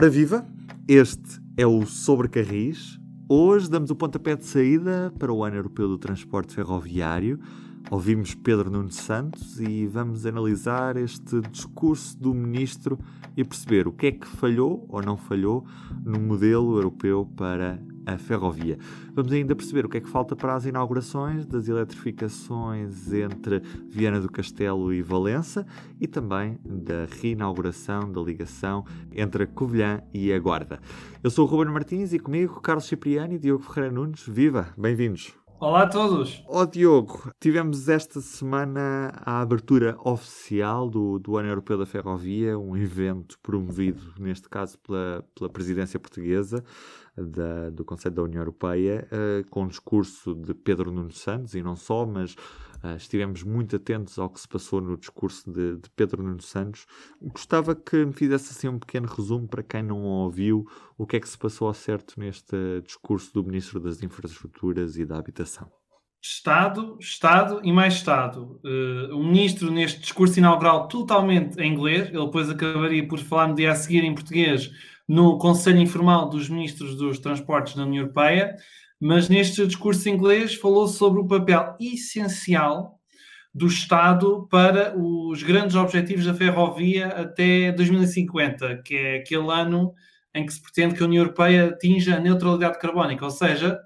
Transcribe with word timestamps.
Ora 0.00 0.08
viva, 0.08 0.46
este 0.86 1.40
é 1.56 1.66
o 1.66 1.84
Sobre 1.84 2.28
Carris. 2.28 3.00
Hoje 3.28 3.68
damos 3.68 3.90
o 3.90 3.96
pontapé 3.96 4.36
de 4.36 4.44
saída 4.44 5.12
para 5.18 5.32
o 5.32 5.42
Ano 5.42 5.56
Europeu 5.56 5.88
do 5.88 5.98
Transporte 5.98 6.54
Ferroviário. 6.54 7.40
Ouvimos 7.90 8.32
Pedro 8.32 8.70
Nuno 8.70 8.92
Santos 8.92 9.58
e 9.58 9.88
vamos 9.88 10.24
analisar 10.24 10.96
este 10.96 11.40
discurso 11.50 12.16
do 12.16 12.32
Ministro 12.32 12.96
e 13.36 13.42
perceber 13.42 13.88
o 13.88 13.92
que 13.92 14.06
é 14.06 14.12
que 14.12 14.28
falhou 14.28 14.86
ou 14.88 15.02
não 15.02 15.16
falhou 15.16 15.66
no 16.04 16.20
modelo 16.20 16.76
europeu 16.76 17.28
para 17.36 17.80
a 18.08 18.16
ferrovia. 18.16 18.78
Vamos 19.12 19.30
ainda 19.32 19.54
perceber 19.54 19.84
o 19.84 19.88
que 19.88 19.98
é 19.98 20.00
que 20.00 20.08
falta 20.08 20.34
para 20.34 20.54
as 20.54 20.64
inaugurações 20.64 21.44
das 21.44 21.68
eletrificações 21.68 23.12
entre 23.12 23.60
Viana 23.88 24.18
do 24.20 24.30
Castelo 24.30 24.92
e 24.94 25.02
Valença 25.02 25.66
e 26.00 26.06
também 26.06 26.58
da 26.64 27.06
reinauguração 27.20 28.10
da 28.10 28.20
ligação 28.22 28.84
entre 29.14 29.44
a 29.44 29.46
Covilhã 29.46 30.00
e 30.14 30.32
a 30.32 30.38
Guarda. 30.38 30.80
Eu 31.22 31.30
sou 31.30 31.46
o 31.46 31.50
Ruben 31.50 31.72
Martins 31.72 32.14
e 32.14 32.18
comigo 32.18 32.60
Carlos 32.62 32.86
Cipriani 32.86 33.34
e 33.34 33.38
Diogo 33.38 33.62
Ferreira 33.62 33.94
Nunes. 33.94 34.24
Viva, 34.26 34.68
bem-vindos! 34.76 35.34
Olá 35.60 35.82
a 35.82 35.88
todos! 35.88 36.40
Ó 36.46 36.62
oh, 36.62 36.66
Diogo, 36.66 37.32
tivemos 37.40 37.88
esta 37.88 38.20
semana 38.20 39.12
a 39.26 39.40
abertura 39.40 39.98
oficial 40.04 40.88
do, 40.88 41.18
do 41.18 41.36
Ano 41.36 41.48
Europeu 41.48 41.76
da 41.76 41.84
Ferrovia, 41.84 42.56
um 42.56 42.76
evento 42.76 43.36
promovido, 43.42 44.00
neste 44.20 44.48
caso, 44.48 44.78
pela, 44.78 45.24
pela 45.34 45.50
presidência 45.50 45.98
portuguesa 45.98 46.62
da, 47.24 47.70
do 47.70 47.84
Conselho 47.84 48.14
da 48.14 48.22
União 48.22 48.40
Europeia, 48.40 49.08
uh, 49.12 49.48
com 49.50 49.64
o 49.64 49.68
discurso 49.68 50.34
de 50.34 50.54
Pedro 50.54 50.90
Nuno 50.90 51.12
Santos, 51.12 51.54
e 51.54 51.62
não 51.62 51.76
só, 51.76 52.06
mas 52.06 52.34
uh, 52.82 52.96
estivemos 52.96 53.42
muito 53.42 53.76
atentos 53.76 54.18
ao 54.18 54.28
que 54.28 54.40
se 54.40 54.48
passou 54.48 54.80
no 54.80 54.96
discurso 54.96 55.50
de, 55.50 55.76
de, 55.76 55.90
Pedro 55.96 56.22
Nuno 56.22 56.42
Santos. 56.42 56.86
Gostava 57.20 57.74
que 57.74 58.04
me 58.04 58.12
fizesse 58.12 58.52
assim 58.52 58.68
um 58.68 58.78
pequeno 58.78 59.08
resumo 59.08 59.48
para 59.48 59.62
quem 59.62 59.82
não 59.82 60.02
ouviu 60.02 60.66
o 60.96 61.06
que 61.06 61.16
é 61.16 61.20
que 61.20 61.28
se 61.28 61.38
passou 61.38 61.68
ao 61.68 61.74
certo 61.74 62.18
neste 62.18 62.56
discurso 62.84 63.32
do 63.34 63.44
Ministro 63.44 63.80
das 63.80 64.02
Infraestruturas 64.02 64.96
e 64.96 65.04
da 65.04 65.18
Habitação. 65.18 65.70
Estado, 66.20 66.98
Estado 67.00 67.60
e 67.62 67.72
mais 67.72 67.94
Estado. 67.94 68.60
Uh, 68.64 69.14
o 69.16 69.22
ministro, 69.22 69.70
neste 69.70 70.00
discurso 70.00 70.38
inaugural, 70.38 70.88
totalmente 70.88 71.60
em 71.60 71.72
inglês, 71.72 72.08
ele 72.08 72.24
depois 72.24 72.50
acabaria 72.50 73.06
por 73.06 73.18
falar 73.18 73.48
no 73.48 73.54
dia 73.54 73.70
a 73.70 73.74
seguir 73.76 74.02
em 74.04 74.14
português, 74.14 74.70
no 75.08 75.38
Conselho 75.38 75.80
Informal 75.80 76.28
dos 76.28 76.50
Ministros 76.50 76.94
dos 76.94 77.18
Transportes 77.18 77.74
da 77.74 77.84
União 77.84 78.02
Europeia, 78.02 78.56
mas 79.00 79.28
neste 79.28 79.66
discurso 79.66 80.08
inglês 80.08 80.54
falou 80.54 80.86
sobre 80.86 81.20
o 81.20 81.26
papel 81.26 81.74
essencial 81.80 83.00
do 83.54 83.66
Estado 83.66 84.46
para 84.50 84.94
os 84.96 85.42
grandes 85.42 85.74
objetivos 85.74 86.26
da 86.26 86.34
ferrovia 86.34 87.06
até 87.08 87.72
2050, 87.72 88.82
que 88.84 88.94
é 88.94 89.16
aquele 89.16 89.50
ano 89.50 89.94
em 90.34 90.44
que 90.44 90.52
se 90.52 90.60
pretende 90.60 90.94
que 90.94 91.02
a 91.02 91.06
União 91.06 91.22
Europeia 91.22 91.68
atinja 91.68 92.16
a 92.16 92.20
neutralidade 92.20 92.78
carbónica, 92.78 93.24
ou 93.24 93.30
seja, 93.30 93.80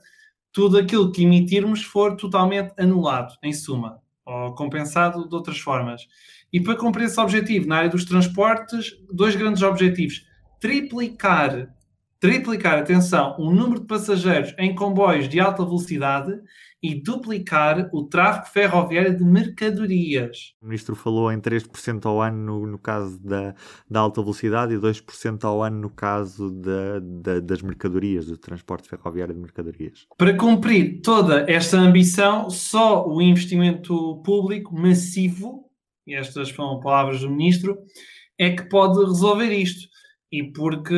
tudo 0.52 0.76
aquilo 0.76 1.12
que 1.12 1.22
emitirmos 1.22 1.84
for 1.84 2.16
totalmente 2.16 2.74
anulado, 2.76 3.32
em 3.42 3.52
suma, 3.52 4.00
ou 4.26 4.54
compensado 4.54 5.28
de 5.28 5.34
outras 5.34 5.58
formas. 5.58 6.02
E 6.52 6.60
para 6.60 6.76
cumprir 6.76 7.04
esse 7.04 7.18
objetivo, 7.20 7.68
na 7.68 7.76
área 7.76 7.90
dos 7.90 8.04
transportes, 8.04 8.92
dois 9.10 9.36
grandes 9.36 9.62
objetivos 9.62 10.26
triplicar, 10.62 11.74
triplicar, 12.20 12.78
atenção, 12.78 13.34
o 13.36 13.52
número 13.52 13.80
de 13.80 13.86
passageiros 13.88 14.54
em 14.56 14.72
comboios 14.72 15.28
de 15.28 15.40
alta 15.40 15.64
velocidade 15.64 16.32
e 16.80 16.94
duplicar 16.94 17.90
o 17.92 18.04
tráfego 18.04 18.46
ferroviário 18.46 19.16
de 19.16 19.24
mercadorias. 19.24 20.54
O 20.62 20.66
ministro 20.66 20.94
falou 20.94 21.32
em 21.32 21.40
3% 21.40 22.06
ao 22.06 22.22
ano 22.22 22.60
no, 22.60 22.66
no 22.68 22.78
caso 22.78 23.20
da, 23.20 23.56
da, 23.90 23.98
alta 23.98 24.20
velocidade 24.20 24.72
e 24.72 24.78
2% 24.78 25.42
ao 25.42 25.64
ano 25.64 25.80
no 25.80 25.90
caso 25.90 26.48
da, 26.48 27.00
da, 27.00 27.40
das 27.40 27.60
mercadorias, 27.60 28.26
do 28.26 28.38
transporte 28.38 28.88
ferroviário 28.88 29.34
de 29.34 29.40
mercadorias. 29.40 30.06
Para 30.16 30.36
cumprir 30.36 31.00
toda 31.02 31.44
esta 31.50 31.76
ambição, 31.76 32.48
só 32.48 33.04
o 33.04 33.20
investimento 33.20 34.22
público 34.24 34.72
massivo, 34.72 35.68
e 36.06 36.14
estas 36.14 36.50
foram 36.50 36.78
palavras 36.78 37.20
do 37.20 37.30
ministro, 37.30 37.78
é 38.38 38.50
que 38.50 38.62
pode 38.68 39.04
resolver 39.04 39.52
isto 39.52 39.91
e 40.32 40.42
porque 40.42 40.94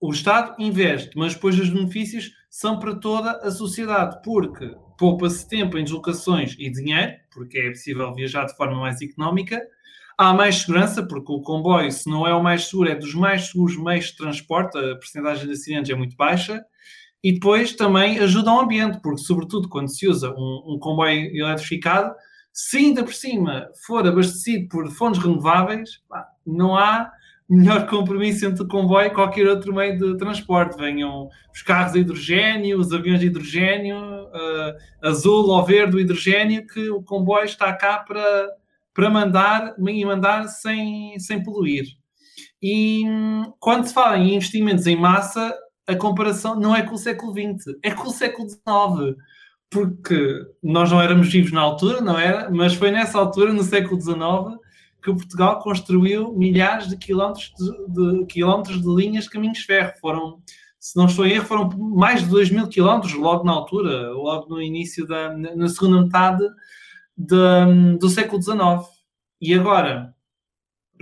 o 0.00 0.10
Estado 0.10 0.54
investe, 0.58 1.10
mas 1.16 1.34
depois 1.34 1.58
os 1.58 1.68
benefícios 1.68 2.32
são 2.48 2.78
para 2.78 2.94
toda 2.94 3.32
a 3.38 3.50
sociedade, 3.50 4.20
porque 4.22 4.74
poupa-se 4.96 5.48
tempo 5.48 5.76
em 5.76 5.84
deslocações 5.84 6.54
e 6.58 6.70
dinheiro, 6.70 7.12
porque 7.32 7.58
é 7.58 7.68
possível 7.70 8.14
viajar 8.14 8.44
de 8.44 8.56
forma 8.56 8.78
mais 8.78 9.02
económica, 9.02 9.60
há 10.16 10.32
mais 10.32 10.56
segurança, 10.56 11.02
porque 11.02 11.32
o 11.32 11.40
comboio, 11.40 11.90
se 11.90 12.08
não 12.08 12.26
é 12.26 12.32
o 12.32 12.42
mais 12.42 12.66
seguro, 12.66 12.90
é 12.90 12.94
dos 12.94 13.14
mais 13.14 13.48
seguros 13.48 13.76
meios 13.76 14.06
de 14.06 14.16
transporte, 14.16 14.78
a 14.78 14.94
porcentagem 14.94 15.46
de 15.46 15.52
acidentes 15.52 15.90
é 15.90 15.94
muito 15.94 16.16
baixa, 16.16 16.64
e 17.24 17.32
depois 17.32 17.74
também 17.74 18.18
ajuda 18.18 18.50
ao 18.50 18.60
ambiente, 18.60 19.00
porque 19.00 19.22
sobretudo 19.22 19.68
quando 19.68 19.88
se 19.88 20.06
usa 20.06 20.30
um, 20.30 20.74
um 20.74 20.78
comboio 20.78 21.30
eletrificado, 21.34 22.14
se 22.52 22.78
ainda 22.78 23.02
por 23.02 23.14
cima 23.14 23.68
for 23.86 24.06
abastecido 24.06 24.68
por 24.68 24.90
fontes 24.90 25.22
renováveis, 25.22 26.02
não 26.44 26.76
há 26.76 27.10
melhor 27.52 27.86
compromisso 27.86 28.46
entre 28.46 28.62
o 28.62 28.68
comboio 28.68 29.08
e 29.08 29.10
qualquer 29.10 29.46
outro 29.46 29.74
meio 29.74 29.98
de 29.98 30.16
transporte. 30.16 30.76
Venham 30.78 31.28
os 31.54 31.60
carros 31.60 31.94
a 31.94 31.98
hidrogênio, 31.98 32.78
os 32.78 32.92
aviões 32.92 33.20
de 33.20 33.26
hidrogênio, 33.26 33.96
uh, 33.96 34.74
azul 35.02 35.50
ou 35.50 35.64
verde 35.64 35.96
o 35.96 36.00
hidrogênio, 36.00 36.66
que 36.66 36.88
o 36.88 37.02
comboio 37.02 37.44
está 37.44 37.72
cá 37.74 37.98
para, 37.98 38.48
para 38.94 39.10
mandar 39.10 39.74
e 39.78 40.04
mandar 40.04 40.48
sem, 40.48 41.18
sem 41.18 41.42
poluir. 41.42 41.84
E 42.62 43.04
hum, 43.06 43.52
quando 43.60 43.86
se 43.86 43.92
fala 43.92 44.16
em 44.16 44.34
investimentos 44.34 44.86
em 44.86 44.96
massa, 44.96 45.54
a 45.86 45.94
comparação 45.94 46.58
não 46.58 46.74
é 46.74 46.82
com 46.82 46.94
o 46.94 46.98
século 46.98 47.32
XX, 47.32 47.76
é 47.82 47.90
com 47.90 48.08
o 48.08 48.12
século 48.12 48.48
XIX. 48.48 49.16
Porque 49.68 50.42
nós 50.62 50.90
não 50.90 51.00
éramos 51.00 51.28
vivos 51.30 51.52
na 51.52 51.62
altura, 51.62 52.00
não 52.00 52.18
era? 52.18 52.50
Mas 52.50 52.74
foi 52.74 52.90
nessa 52.90 53.18
altura, 53.18 53.52
no 53.52 53.62
século 53.62 54.00
XIX, 54.00 54.60
que 55.02 55.12
Portugal 55.12 55.58
construiu 55.58 56.32
milhares 56.32 56.88
de 56.88 56.96
quilómetros 56.96 57.52
de, 57.58 58.18
de, 58.20 58.26
quilómetros 58.26 58.80
de 58.80 58.88
linhas 58.88 59.24
de 59.24 59.30
caminhos 59.30 59.58
de 59.58 59.64
ferro. 59.64 59.92
Foram, 60.00 60.40
se 60.78 60.96
não 60.96 61.06
estou 61.06 61.26
em 61.26 61.32
erro, 61.32 61.46
foram 61.46 61.68
mais 61.76 62.22
de 62.22 62.28
2 62.28 62.50
mil 62.50 62.68
quilómetros 62.68 63.14
logo 63.14 63.44
na 63.44 63.52
altura, 63.52 64.12
logo 64.12 64.48
no 64.48 64.62
início 64.62 65.06
da 65.06 65.36
na 65.36 65.68
segunda 65.68 66.02
metade 66.02 66.44
de, 67.16 67.98
do 67.98 68.08
século 68.08 68.40
XIX. 68.40 68.88
E 69.40 69.52
agora, 69.52 70.14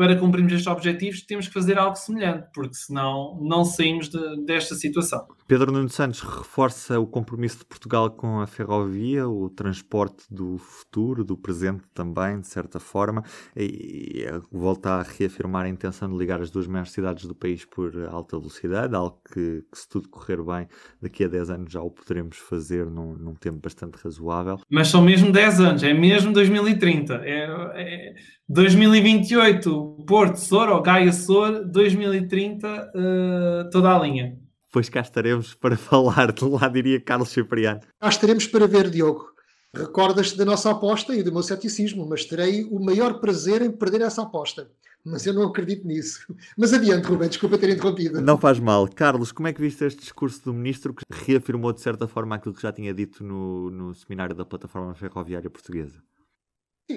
para 0.01 0.17
cumprirmos 0.17 0.51
estes 0.51 0.67
objetivos, 0.67 1.21
temos 1.21 1.47
que 1.47 1.53
fazer 1.53 1.77
algo 1.77 1.95
semelhante, 1.95 2.49
porque 2.55 2.73
senão 2.73 3.39
não 3.43 3.67
saímos 3.67 4.09
de, 4.09 4.47
desta 4.47 4.75
situação. 4.75 5.29
Pedro 5.47 5.71
Nuno 5.71 5.91
Santos 5.91 6.23
reforça 6.23 6.99
o 6.99 7.07
compromisso 7.07 7.59
de 7.59 7.67
Portugal 7.67 8.11
com 8.11 8.41
a 8.41 8.47
ferrovia, 8.47 9.29
o 9.29 9.51
transporte 9.51 10.25
do 10.31 10.57
futuro, 10.57 11.23
do 11.23 11.37
presente 11.37 11.83
também, 11.93 12.41
de 12.41 12.47
certa 12.47 12.81
forma, 12.81 13.23
e, 13.55 14.25
e 14.25 14.41
volta 14.51 14.89
a 14.89 15.03
reafirmar 15.03 15.67
a 15.67 15.69
intenção 15.69 16.09
de 16.09 16.17
ligar 16.17 16.41
as 16.41 16.51
duas 16.51 16.67
maiores 16.67 16.93
cidades 16.93 17.27
do 17.27 17.35
país 17.35 17.67
por 17.67 17.95
alta 18.07 18.39
velocidade, 18.39 18.95
algo 18.95 19.21
que, 19.31 19.63
que 19.71 19.79
se 19.79 19.87
tudo 19.87 20.09
correr 20.09 20.43
bem, 20.43 20.67
daqui 21.03 21.25
a 21.25 21.29
10 21.29 21.51
anos 21.51 21.73
já 21.73 21.83
o 21.83 21.91
poderemos 21.91 22.39
fazer 22.39 22.87
num, 22.87 23.13
num 23.19 23.35
tempo 23.35 23.61
bastante 23.61 23.99
razoável. 24.03 24.59
Mas 24.71 24.89
são 24.89 25.03
mesmo 25.03 25.31
10 25.31 25.61
anos, 25.61 25.83
é 25.83 25.93
mesmo 25.93 26.33
2030. 26.33 27.17
É, 27.17 27.45
é 27.75 28.15
2028, 28.53 30.05
Porto, 30.05 30.37
Sor 30.41 30.71
ou 30.71 30.83
Gaia 30.83 31.13
Sor, 31.13 31.65
2030, 31.67 32.67
uh, 32.67 33.71
toda 33.71 33.95
a 33.95 34.01
linha. 34.01 34.37
Pois 34.73 34.89
cá 34.89 35.03
estaremos 35.03 35.55
para 35.55 35.77
falar 35.79 36.33
de 36.33 36.45
lá, 36.45 36.67
diria 36.67 37.01
Carlos 37.01 37.29
Cipriano. 37.29 37.83
Cá 38.01 38.09
estaremos 38.09 38.49
para 38.49 38.67
ver, 38.67 38.91
Diogo. 38.91 39.31
Recordas-te 39.73 40.37
da 40.37 40.45
nossa 40.45 40.69
aposta 40.73 41.15
e 41.15 41.23
do 41.23 41.31
meu 41.31 41.45
ceticismo, 41.45 42.05
mas 42.09 42.25
terei 42.25 42.65
o 42.65 42.85
maior 42.85 43.21
prazer 43.21 43.63
em 43.63 43.71
perder 43.71 44.01
essa 44.01 44.23
aposta. 44.23 44.69
Mas 45.05 45.25
eu 45.25 45.33
não 45.33 45.45
acredito 45.45 45.87
nisso. 45.87 46.27
Mas 46.59 46.73
adiante, 46.73 47.07
Rubem, 47.07 47.29
desculpa 47.29 47.57
ter 47.57 47.71
interrompido. 47.71 48.21
Não 48.21 48.37
faz 48.37 48.59
mal. 48.59 48.89
Carlos, 48.89 49.31
como 49.31 49.47
é 49.47 49.53
que 49.53 49.61
viste 49.61 49.85
este 49.85 50.01
discurso 50.01 50.43
do 50.47 50.53
Ministro 50.53 50.93
que 50.93 51.05
reafirmou 51.25 51.73
de 51.73 51.83
certa 51.83 52.09
forma 52.09 52.35
aquilo 52.35 52.53
que 52.53 52.63
já 52.63 52.73
tinha 52.73 52.93
dito 52.93 53.23
no, 53.23 53.71
no 53.71 53.95
seminário 53.95 54.35
da 54.35 54.45
Plataforma 54.45 54.93
Ferroviária 54.93 55.49
Portuguesa? 55.49 56.03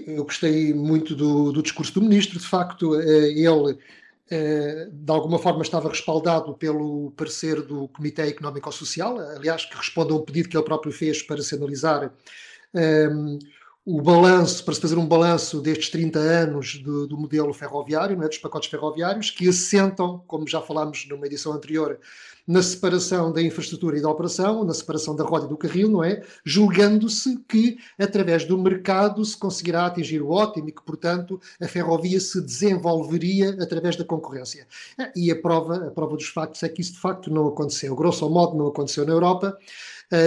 Eu 0.07 0.23
gostei 0.23 0.73
muito 0.73 1.15
do, 1.15 1.51
do 1.51 1.61
discurso 1.61 1.93
do 1.93 2.01
ministro, 2.01 2.39
de 2.39 2.45
facto, 2.47 2.99
eh, 2.99 3.29
ele 3.31 3.77
eh, 4.29 4.87
de 4.91 5.11
alguma 5.11 5.37
forma 5.37 5.61
estava 5.61 5.89
respaldado 5.89 6.53
pelo 6.55 7.11
parecer 7.11 7.61
do 7.61 7.87
Comitê 7.89 8.23
Económico-Social, 8.23 9.19
aliás, 9.19 9.65
que 9.65 9.75
responde 9.77 10.11
a 10.11 10.15
um 10.15 10.21
pedido 10.21 10.49
que 10.49 10.57
ele 10.57 10.65
próprio 10.65 10.91
fez 10.91 11.21
para 11.21 11.41
se 11.41 11.55
analisar 11.55 12.11
ehm, 12.73 13.37
o 13.85 14.01
balanço, 14.01 14.63
para 14.63 14.73
se 14.73 14.79
fazer 14.79 14.97
um 14.97 15.05
balanço 15.05 15.59
destes 15.59 15.89
30 15.89 16.17
anos 16.17 16.77
do, 16.79 17.05
do 17.05 17.17
modelo 17.17 17.53
ferroviário, 17.53 18.21
é? 18.23 18.27
dos 18.27 18.37
pacotes 18.37 18.69
ferroviários, 18.69 19.29
que 19.29 19.49
assentam, 19.49 20.23
como 20.25 20.47
já 20.47 20.61
falámos 20.61 21.05
numa 21.09 21.25
edição 21.25 21.51
anterior, 21.51 21.99
na 22.47 22.61
separação 22.61 23.31
da 23.31 23.41
infraestrutura 23.41 23.97
e 23.97 24.01
da 24.01 24.09
operação, 24.09 24.63
na 24.63 24.73
separação 24.73 25.15
da 25.15 25.23
roda 25.23 25.45
e 25.45 25.49
do 25.49 25.57
carril, 25.57 25.89
não 25.89 26.03
é? 26.03 26.21
Julgando-se 26.45 27.37
que, 27.47 27.77
através 27.99 28.45
do 28.45 28.57
mercado, 28.57 29.23
se 29.23 29.35
conseguirá 29.35 29.85
atingir 29.85 30.21
o 30.21 30.29
ótimo 30.29 30.69
e 30.69 30.71
que, 30.71 30.83
portanto, 30.83 31.39
a 31.61 31.67
ferrovia 31.67 32.19
se 32.19 32.41
desenvolveria 32.41 33.51
através 33.61 33.95
da 33.95 34.03
concorrência. 34.03 34.67
E 35.15 35.31
a 35.31 35.41
prova, 35.41 35.87
a 35.87 35.91
prova 35.91 36.15
dos 36.15 36.27
factos 36.27 36.63
é 36.63 36.69
que 36.69 36.81
isso 36.81 36.93
de 36.93 36.99
facto 36.99 37.31
não 37.31 37.47
aconteceu. 37.47 37.95
Grosso 37.95 38.29
modo, 38.29 38.57
não 38.57 38.67
aconteceu 38.67 39.05
na 39.05 39.13
Europa. 39.13 39.57
Eh, 40.13 40.17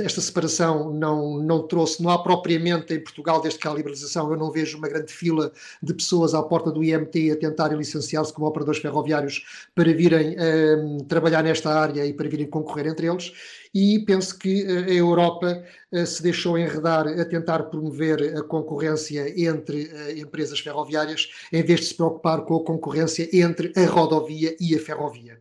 eh, 0.00 0.04
esta 0.04 0.20
separação 0.20 0.92
não, 0.92 1.38
não 1.38 1.62
trouxe, 1.62 2.02
não 2.02 2.10
há 2.10 2.20
propriamente 2.20 2.92
em 2.92 2.98
Portugal, 2.98 3.40
desde 3.40 3.60
que 3.60 3.68
há 3.68 3.72
liberalização, 3.72 4.28
eu 4.28 4.36
não 4.36 4.50
vejo 4.50 4.76
uma 4.76 4.88
grande 4.88 5.12
fila 5.12 5.52
de 5.80 5.94
pessoas 5.94 6.34
à 6.34 6.42
porta 6.42 6.72
do 6.72 6.82
IMT 6.82 7.30
a 7.30 7.36
tentarem 7.36 7.78
licenciar-se 7.78 8.32
como 8.32 8.48
operadores 8.48 8.80
ferroviários 8.80 9.68
para 9.72 9.92
virem 9.94 10.30
um, 10.30 10.98
eh, 10.98 11.04
trabalhar 11.08 11.44
nesta 11.44 11.70
área 11.70 12.04
e 12.04 12.12
para 12.12 12.28
virem 12.28 12.48
concorrer 12.48 12.88
entre 12.88 13.06
eles. 13.06 13.32
E 13.72 14.00
penso 14.00 14.36
que 14.36 14.66
a 14.66 14.92
Europa 14.92 15.62
se 16.04 16.20
deixou 16.24 16.58
enredar 16.58 17.06
a 17.06 17.24
tentar 17.24 17.62
promover 17.64 18.36
a 18.36 18.42
concorrência 18.42 19.32
entre 19.40 19.88
empresas 20.18 20.58
ferroviárias, 20.58 21.30
em 21.52 21.62
vez 21.62 21.78
de 21.78 21.86
se 21.86 21.94
preocupar 21.94 22.44
com 22.44 22.56
a 22.56 22.64
concorrência 22.64 23.28
entre 23.32 23.72
a 23.76 23.86
rodovia 23.86 24.56
e 24.58 24.74
a 24.74 24.80
ferrovia. 24.80 25.38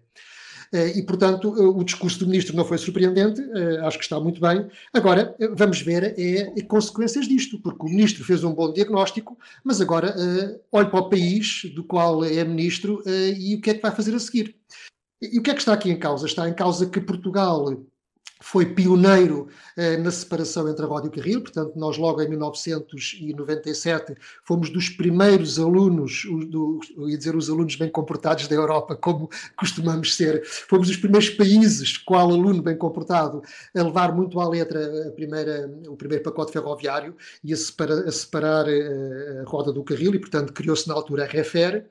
Eh, 0.72 1.00
e, 1.00 1.04
portanto, 1.04 1.56
eh, 1.58 1.62
o 1.62 1.84
discurso 1.84 2.20
do 2.20 2.28
ministro 2.28 2.56
não 2.56 2.64
foi 2.64 2.78
surpreendente, 2.78 3.42
eh, 3.42 3.80
acho 3.82 3.98
que 3.98 4.04
está 4.04 4.20
muito 4.20 4.40
bem. 4.40 4.68
Agora, 4.94 5.36
vamos 5.56 5.82
ver 5.82 6.16
é, 6.18 6.62
consequências 6.64 7.28
disto, 7.28 7.60
porque 7.60 7.86
o 7.86 7.90
ministro 7.90 8.24
fez 8.24 8.44
um 8.44 8.54
bom 8.54 8.72
diagnóstico, 8.72 9.38
mas 9.64 9.82
agora 9.82 10.16
olhe 10.72 10.90
para 10.90 11.00
o 11.00 11.10
país 11.10 11.64
do 11.76 11.84
qual 11.84 12.24
é 12.24 12.44
ministro 12.44 13.04
e 13.08 13.56
o 13.56 13.62
que 13.62 13.72
é 13.72 13.74
que 13.74 13.82
vai 13.82 13.92
fazer 13.92 14.14
a 14.16 14.20
seguir. 14.20 14.56
E 15.22 15.40
o 15.40 15.42
que 15.42 15.52
é 15.52 15.54
que 15.54 15.60
está 15.60 15.74
aqui 15.74 15.90
em 15.90 15.98
causa? 15.98 16.26
Está 16.26 16.48
em 16.48 16.54
causa 16.54 16.90
que 16.90 17.02
Portugal 17.02 17.66
foi 18.42 18.66
pioneiro 18.68 19.50
eh, 19.76 19.98
na 19.98 20.10
separação 20.12 20.70
entre 20.70 20.86
a 20.86 20.88
roda 20.88 21.08
e 21.08 21.10
o 21.10 21.12
carril, 21.12 21.42
portanto, 21.42 21.74
nós 21.76 21.98
logo 21.98 22.22
em 22.22 22.30
1997 22.30 24.16
fomos 24.46 24.70
dos 24.70 24.88
primeiros 24.88 25.60
alunos, 25.60 26.24
do, 26.48 26.80
ia 27.08 27.18
dizer 27.18 27.36
os 27.36 27.50
alunos 27.50 27.76
bem 27.76 27.90
comportados 27.90 28.48
da 28.48 28.56
Europa, 28.56 28.96
como 28.96 29.30
costumamos 29.58 30.16
ser, 30.16 30.46
fomos 30.46 30.88
dos 30.88 30.96
primeiros 30.96 31.30
países, 31.30 31.98
qual 31.98 32.30
aluno 32.30 32.62
bem 32.62 32.78
comportado, 32.78 33.42
a 33.76 33.84
levar 33.84 34.16
muito 34.16 34.40
à 34.40 34.48
letra 34.48 35.10
a 35.10 35.12
primeira, 35.12 35.70
o 35.88 35.98
primeiro 35.98 36.24
pacote 36.24 36.54
ferroviário 36.54 37.16
e 37.44 37.52
a 37.54 37.58
separar, 37.58 38.08
a, 38.08 38.12
separar 38.12 38.70
eh, 38.70 39.44
a 39.46 39.50
roda 39.50 39.74
do 39.74 39.84
carril, 39.84 40.16
e 40.16 40.20
portanto 40.20 40.54
criou-se 40.54 40.88
na 40.88 40.94
altura 40.94 41.26
a 41.26 41.28
REFER. 41.28 41.86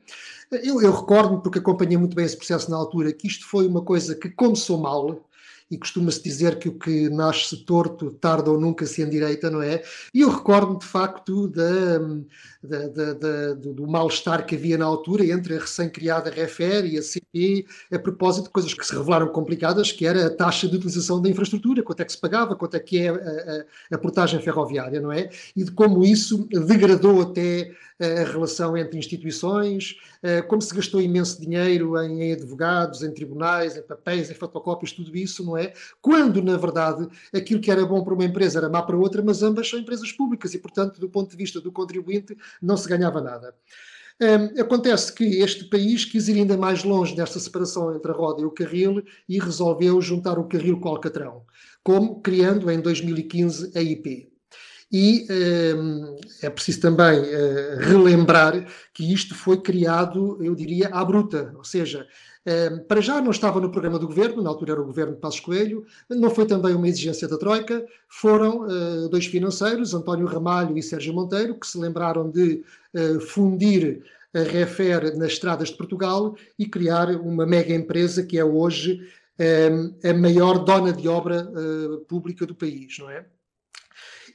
Eu, 0.51 0.81
eu 0.81 0.93
recordo-me, 0.93 1.43
porque 1.43 1.59
acompanhei 1.59 1.99
muito 1.99 2.17
bem 2.17 2.25
esse 2.25 2.37
processo 2.37 2.71
na 2.71 2.77
altura, 2.79 3.13
que 3.13 3.27
isto 3.27 3.47
foi 3.47 3.67
uma 3.67 3.83
coisa 3.83 4.15
que 4.15 4.31
começou 4.31 4.79
mal, 4.79 5.28
e 5.71 5.77
costuma-se 5.77 6.23
dizer 6.23 6.59
que 6.59 6.69
o 6.69 6.79
que 6.79 7.09
nasce 7.11 7.57
torto 7.65 8.11
tarda 8.13 8.51
ou 8.51 8.59
nunca 8.59 8.87
se 8.87 9.03
endireita, 9.03 9.51
não 9.51 9.61
é? 9.61 9.83
E 10.15 10.23
eu 10.23 10.31
recordo-me 10.31 10.79
de 10.79 10.87
facto 10.87 11.49
da, 11.49 11.99
da, 12.63 13.13
da, 13.15 13.55
do 13.55 13.87
mal-estar 13.87 14.47
que 14.47 14.55
havia 14.55 14.79
na 14.79 14.87
altura 14.87 15.27
entre 15.27 15.57
a 15.57 15.61
recém-criada 15.61 16.31
REFER 16.31 16.87
e 16.87 16.99
a 16.99 17.03
CP 17.03 17.67
a 17.93 17.99
propósito 17.99 18.45
de 18.45 18.51
coisas 18.51 18.73
que 18.73 18.87
se 18.87 18.95
revelaram 18.95 19.29
complicadas, 19.29 19.93
que 19.93 20.07
era 20.07 20.27
a 20.27 20.31
taxa 20.31 20.67
de 20.67 20.77
utilização 20.77 21.21
da 21.21 21.29
infraestrutura, 21.29 21.83
quanto 21.83 22.01
é 22.01 22.05
que 22.05 22.13
se 22.13 22.21
pagava, 22.21 22.57
quanto 22.57 22.77
é 22.77 22.81
que 22.81 23.01
é 23.01 23.09
a, 23.11 23.15
a, 23.15 23.97
a 23.97 23.99
portagem 23.99 24.41
ferroviária, 24.41 25.01
não 25.01 25.13
é? 25.13 25.29
E 25.55 25.65
de 25.65 25.71
como 25.71 26.05
isso 26.05 26.49
degradou 26.67 27.21
até 27.21 27.71
a 28.01 28.31
relação 28.31 28.77
entre 28.77 28.97
instituições, 28.97 29.97
como 30.47 30.63
se 30.63 30.73
gastou 30.73 31.01
imenso 31.01 31.41
dinheiro 31.41 32.01
em 32.01 32.33
advogados, 32.33 33.03
em 33.03 33.13
tribunais, 33.13 33.77
em 33.77 33.83
papéis, 33.83 34.31
em 34.31 34.35
fotocópias, 34.35 34.93
tudo 34.93 35.17
isso, 35.17 35.45
não 35.45 35.57
é? 35.57 35.58
Quando, 36.01 36.43
na 36.43 36.57
verdade, 36.57 37.09
aquilo 37.35 37.61
que 37.61 37.71
era 37.71 37.85
bom 37.85 38.03
para 38.03 38.15
uma 38.15 38.25
empresa 38.25 38.59
era 38.59 38.69
má 38.69 38.83
para 38.83 38.97
outra, 38.97 39.23
mas 39.23 39.43
ambas 39.43 39.69
são 39.69 39.79
empresas 39.79 40.13
públicas 40.13 40.55
e, 40.55 40.59
portanto, 40.59 41.01
do 41.01 41.09
ponto 41.09 41.31
de 41.31 41.37
vista 41.37 41.61
do 41.61 41.73
contribuinte, 41.73 42.37
não 42.61 42.77
se 42.77 42.89
ganhava 42.89 43.21
nada. 43.21 43.55
Um, 44.21 44.61
acontece 44.61 45.13
que 45.13 45.25
este 45.25 45.65
país 45.67 46.05
quis 46.05 46.27
ir 46.27 46.39
ainda 46.39 46.57
mais 46.57 46.83
longe 46.83 47.17
nesta 47.17 47.39
separação 47.39 47.95
entre 47.95 48.11
a 48.11 48.15
roda 48.15 48.43
e 48.43 48.45
o 48.45 48.51
carril 48.51 49.05
e 49.29 49.39
resolveu 49.39 50.01
juntar 50.03 50.41
o 50.41 50.49
carril 50.49 50.81
com 50.81 50.89
o 50.89 50.93
alcatrão, 50.93 51.43
como 51.85 52.21
criando 52.21 52.69
em 52.69 52.81
2015 52.81 53.71
a 53.79 53.81
IP. 53.81 54.29
E 54.91 55.27
um, 55.77 56.17
é 56.43 56.51
preciso 56.51 56.81
também 56.81 57.21
uh, 57.21 57.79
relembrar 57.79 58.67
que 58.93 59.13
isto 59.13 59.35
foi 59.35 59.61
criado, 59.61 60.43
eu 60.43 60.55
diria, 60.55 60.89
à 60.89 61.05
bruta, 61.05 61.53
ou 61.57 61.63
seja, 61.63 62.07
para 62.87 63.01
já 63.01 63.21
não 63.21 63.31
estava 63.31 63.61
no 63.61 63.71
programa 63.71 63.99
do 63.99 64.07
governo, 64.07 64.43
na 64.43 64.51
altura 64.51 64.73
era 64.73 64.81
o 64.81 64.87
governo 64.87 65.15
de 65.15 65.21
Passos 65.21 65.41
Coelho, 65.41 65.85
não 66.09 66.31
foi 66.31 66.47
também 66.47 66.75
uma 66.75 66.89
exigência 66.89 67.29
da 67.29 67.37
Troika, 67.37 67.85
foram 68.09 68.63
uh, 68.63 69.09
dois 69.09 69.27
financeiros, 69.27 69.95
António 69.95 70.27
Ramalho 70.27 70.77
e 70.79 70.83
Sérgio 70.83 71.15
Monteiro, 71.15 71.55
que 71.59 71.67
se 71.67 71.79
lembraram 71.79 72.31
de 72.31 72.63
uh, 72.95 73.21
fundir 73.21 74.03
a 74.35 74.41
Refer 74.41 75.17
nas 75.17 75.33
estradas 75.33 75.69
de 75.69 75.77
Portugal 75.77 76.37
e 76.59 76.67
criar 76.67 77.11
uma 77.17 77.47
mega 77.47 77.75
empresa 77.75 78.23
que 78.23 78.39
é 78.39 78.45
hoje 78.45 79.01
um, 79.41 80.09
a 80.09 80.13
maior 80.15 80.65
dona 80.65 80.93
de 80.93 81.09
obra 81.09 81.51
pública 82.09 82.45
do 82.45 82.55
país, 82.55 82.99
não 82.99 83.09
é? 83.09 83.25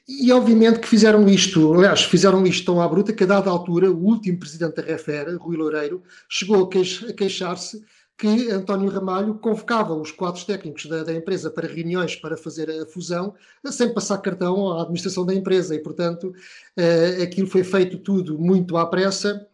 E 0.06 0.30
obviamente 0.32 0.80
que 0.80 0.88
fizeram 0.88 1.26
isto, 1.28 1.72
aliás, 1.72 2.02
fizeram 2.02 2.44
isto 2.46 2.66
tão 2.66 2.80
à 2.80 2.86
bruta 2.86 3.12
que 3.12 3.24
a 3.24 3.26
dada 3.26 3.48
altura 3.48 3.90
o 3.90 4.04
último 4.04 4.38
presidente 4.38 4.76
da 4.76 4.82
Refera, 4.82 5.34
Rui 5.38 5.56
Loureiro, 5.56 6.02
chegou 6.28 6.68
a 6.68 7.12
queixar-se 7.14 7.82
que 8.16 8.50
António 8.50 8.90
Ramalho 8.90 9.34
convocava 9.34 9.94
os 9.94 10.12
quadros 10.12 10.44
técnicos 10.44 10.86
da, 10.86 11.02
da, 11.02 11.12
empresa 11.12 11.50
para 11.50 11.66
reuniões 11.66 12.14
para 12.14 12.36
fazer 12.36 12.70
a 12.70 12.86
fusão, 12.86 13.34
sem 13.66 13.92
passar 13.92 14.18
cartão 14.18 14.72
à 14.72 14.82
administração 14.82 15.26
da 15.26 15.34
empresa, 15.34 15.74
e 15.74 15.80
portanto 15.80 16.28
uh, 16.28 17.22
aquilo 17.22 17.48
foi 17.48 17.64
feito 17.64 17.98
tudo 17.98 18.38
muito 18.38 18.76
à 18.76 18.86
pressa, 18.86 19.46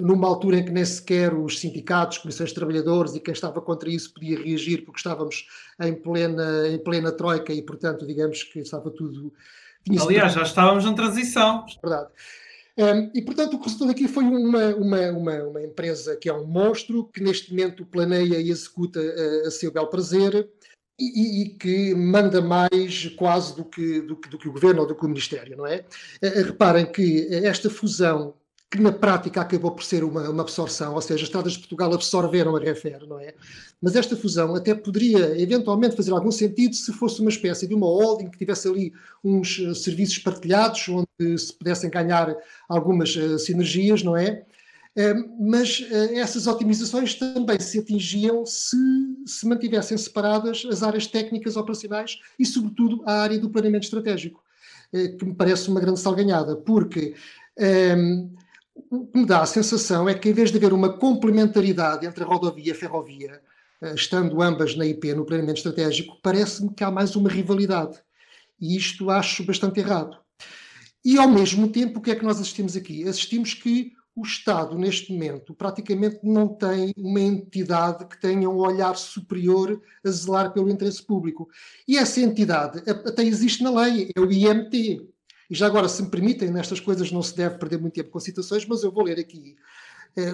numa 0.00 0.26
altura 0.26 0.58
em 0.58 0.64
que 0.64 0.72
nem 0.72 0.84
sequer 0.84 1.34
os 1.34 1.60
sindicatos, 1.60 2.18
comissões 2.18 2.48
de 2.48 2.54
trabalhadores 2.54 3.14
e 3.14 3.20
quem 3.20 3.32
estava 3.32 3.60
contra 3.60 3.90
isso 3.90 4.12
podia 4.12 4.42
reagir, 4.42 4.84
porque 4.84 4.98
estávamos 4.98 5.46
em 5.80 5.94
plena, 5.94 6.68
em 6.68 6.78
plena 6.78 7.12
troika 7.12 7.52
e, 7.52 7.60
portanto, 7.62 8.06
digamos 8.06 8.42
que 8.42 8.60
estava 8.60 8.90
tudo. 8.90 9.32
Aliás, 10.00 10.32
já 10.32 10.42
estávamos 10.42 10.84
na 10.84 10.94
transição. 10.94 11.66
Verdade. 11.82 12.08
Um, 12.76 13.10
e, 13.14 13.22
portanto, 13.22 13.54
o 13.54 13.58
que 13.58 13.66
resultou 13.66 13.88
aqui 13.88 14.08
foi 14.08 14.24
uma, 14.24 14.74
uma, 14.74 15.10
uma, 15.10 15.42
uma, 15.44 15.62
empresa 15.62 16.16
que 16.16 16.28
é 16.28 16.34
um 16.34 16.44
monstro, 16.44 17.04
que 17.04 17.22
neste 17.22 17.50
momento 17.50 17.86
planeia 17.86 18.40
e 18.40 18.50
executa 18.50 19.00
a, 19.00 19.48
a 19.48 19.50
seu 19.50 19.70
bel 19.70 19.86
prazer 19.86 20.50
e, 20.98 21.42
e, 21.42 21.48
que 21.50 21.94
manda 21.94 22.40
mais 22.40 23.06
quase 23.16 23.54
do 23.54 23.64
que, 23.64 24.00
do, 24.00 24.16
do 24.16 24.38
que 24.38 24.48
o 24.48 24.52
governo 24.52 24.82
ou 24.82 24.86
do 24.88 24.94
que 24.96 25.04
o 25.04 25.08
Ministério, 25.08 25.56
não 25.56 25.66
é? 25.66 25.84
Uh, 26.22 26.44
reparem 26.46 26.84
que 26.84 27.28
esta 27.32 27.70
fusão 27.70 28.34
que 28.74 28.82
na 28.82 28.90
prática 28.90 29.40
acabou 29.40 29.70
por 29.70 29.84
ser 29.84 30.02
uma, 30.02 30.28
uma 30.28 30.42
absorção, 30.42 30.94
ou 30.94 31.00
seja, 31.00 31.22
as 31.22 31.28
estradas 31.28 31.52
de 31.52 31.60
Portugal 31.60 31.94
absorveram 31.94 32.56
a 32.56 32.58
REFER, 32.58 33.06
não 33.06 33.20
é? 33.20 33.32
Mas 33.80 33.94
esta 33.94 34.16
fusão 34.16 34.52
até 34.56 34.74
poderia 34.74 35.40
eventualmente 35.40 35.94
fazer 35.94 36.10
algum 36.10 36.32
sentido 36.32 36.74
se 36.74 36.92
fosse 36.92 37.20
uma 37.20 37.30
espécie 37.30 37.68
de 37.68 37.74
uma 37.74 37.86
holding 37.86 38.28
que 38.30 38.38
tivesse 38.38 38.66
ali 38.66 38.92
uns 39.22 39.60
uh, 39.60 39.76
serviços 39.76 40.18
partilhados, 40.18 40.88
onde 40.88 41.38
se 41.38 41.52
pudessem 41.52 41.88
ganhar 41.88 42.36
algumas 42.68 43.14
uh, 43.14 43.38
sinergias, 43.38 44.02
não 44.02 44.16
é? 44.16 44.44
Uh, 44.96 45.48
mas 45.48 45.86
essas 46.12 46.48
otimizações 46.48 47.14
também 47.14 47.60
se 47.60 47.78
atingiam 47.78 48.44
se 48.44 48.76
se 49.24 49.46
mantivessem 49.48 49.96
separadas 49.96 50.66
as 50.68 50.82
áreas 50.82 51.06
técnicas 51.06 51.56
operacionais 51.56 52.18
e, 52.38 52.44
sobretudo, 52.44 53.02
a 53.06 53.22
área 53.22 53.38
do 53.38 53.48
planeamento 53.48 53.84
estratégico, 53.84 54.42
que 54.92 55.24
me 55.24 55.34
parece 55.34 55.70
uma 55.70 55.80
grande 55.80 55.98
salganhada, 55.98 56.56
porque 56.56 57.14
o 58.74 59.06
que 59.06 59.18
me 59.18 59.26
dá 59.26 59.42
a 59.42 59.46
sensação 59.46 60.08
é 60.08 60.14
que, 60.14 60.28
em 60.28 60.32
vez 60.32 60.50
de 60.50 60.56
haver 60.56 60.72
uma 60.72 60.98
complementaridade 60.98 62.06
entre 62.06 62.24
a 62.24 62.26
rodovia 62.26 62.68
e 62.68 62.70
a 62.72 62.74
ferrovia, 62.74 63.40
eh, 63.80 63.94
estando 63.94 64.40
ambas 64.42 64.76
na 64.76 64.86
IP, 64.86 65.14
no 65.14 65.24
planeamento 65.24 65.58
estratégico, 65.58 66.18
parece-me 66.22 66.74
que 66.74 66.82
há 66.82 66.90
mais 66.90 67.14
uma 67.16 67.30
rivalidade. 67.30 67.98
E 68.60 68.76
isto 68.76 69.10
acho 69.10 69.44
bastante 69.44 69.80
errado. 69.80 70.16
E, 71.04 71.18
ao 71.18 71.28
mesmo 71.28 71.68
tempo, 71.68 71.98
o 71.98 72.02
que 72.02 72.10
é 72.10 72.16
que 72.16 72.24
nós 72.24 72.40
assistimos 72.40 72.76
aqui? 72.76 73.06
Assistimos 73.06 73.54
que 73.54 73.92
o 74.16 74.22
Estado, 74.22 74.78
neste 74.78 75.12
momento, 75.12 75.52
praticamente 75.54 76.20
não 76.22 76.48
tem 76.48 76.92
uma 76.96 77.20
entidade 77.20 78.06
que 78.06 78.20
tenha 78.20 78.48
um 78.48 78.58
olhar 78.58 78.96
superior 78.96 79.80
a 80.04 80.10
zelar 80.10 80.52
pelo 80.52 80.70
interesse 80.70 81.04
público. 81.04 81.48
E 81.86 81.98
essa 81.98 82.20
entidade 82.20 82.82
até 82.88 83.24
existe 83.24 83.62
na 83.62 83.70
lei, 83.70 84.10
é 84.16 84.20
o 84.20 84.30
IMT, 84.30 85.13
e 85.50 85.54
já 85.54 85.66
agora, 85.66 85.88
se 85.88 86.02
me 86.02 86.10
permitem, 86.10 86.50
nestas 86.50 86.80
coisas 86.80 87.10
não 87.12 87.22
se 87.22 87.36
deve 87.36 87.58
perder 87.58 87.78
muito 87.78 87.94
tempo 87.94 88.10
com 88.10 88.20
citações, 88.20 88.66
mas 88.66 88.82
eu 88.82 88.92
vou 88.92 89.04
ler 89.04 89.18
aqui 89.18 89.56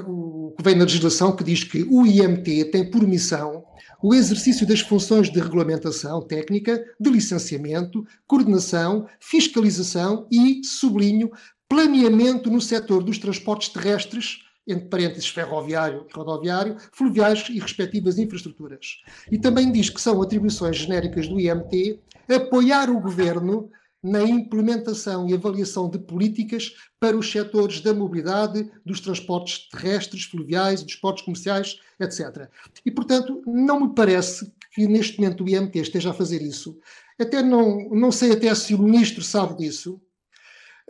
o 0.07 0.53
que 0.57 0.63
vem 0.63 0.75
na 0.75 0.85
legislação 0.85 1.35
que 1.35 1.43
diz 1.43 1.65
que 1.65 1.83
o 1.85 2.05
IMT 2.05 2.67
tem 2.67 2.91
por 2.91 3.07
missão 3.07 3.65
o 4.03 4.15
exercício 4.15 4.67
das 4.67 4.81
funções 4.81 5.31
de 5.31 5.41
regulamentação 5.41 6.21
técnica, 6.23 6.83
de 6.99 7.11
licenciamento, 7.11 8.07
coordenação, 8.27 9.07
fiscalização 9.19 10.27
e, 10.31 10.63
sublinho, 10.65 11.31
planeamento 11.69 12.51
no 12.51 12.61
setor 12.61 13.03
dos 13.03 13.19
transportes 13.19 13.69
terrestres, 13.69 14.39
entre 14.67 14.89
parênteses 14.89 15.29
ferroviário 15.29 16.07
e 16.09 16.17
rodoviário, 16.17 16.77
fluviais 16.93 17.47
e 17.49 17.59
respectivas 17.59 18.19
infraestruturas. 18.19 18.99
E 19.31 19.39
também 19.39 19.73
diz 19.73 19.91
que 19.91 20.01
são 20.01 20.21
atribuições 20.23 20.77
genéricas 20.77 21.27
do 21.29 21.41
IMT 21.41 22.01
apoiar 22.29 22.91
o 22.91 23.01
governo 23.01 23.71
na 24.03 24.23
implementação 24.23 25.29
e 25.29 25.35
avaliação 25.35 25.89
de 25.89 25.99
políticas 25.99 26.75
para 26.99 27.17
os 27.17 27.31
setores 27.31 27.81
da 27.81 27.93
mobilidade, 27.93 28.71
dos 28.85 29.01
transportes 29.01 29.69
terrestres, 29.69 30.25
fluviais, 30.25 30.83
dos 30.83 30.95
portos 30.95 31.23
comerciais, 31.23 31.79
etc. 31.99 32.49
E, 32.85 32.91
portanto, 32.91 33.43
não 33.47 33.81
me 33.81 33.95
parece 33.95 34.53
que 34.73 34.87
neste 34.87 35.21
momento 35.21 35.45
o 35.45 35.49
IMT 35.49 35.79
esteja 35.79 36.11
a 36.11 36.15
fazer 36.15 36.41
isso. 36.41 36.79
Até 37.19 37.43
não, 37.43 37.91
não 37.91 38.11
sei 38.11 38.33
até 38.33 38.55
se 38.55 38.75
o 38.75 38.79
ministro 38.79 39.23
sabe 39.23 39.59
disso, 39.59 40.01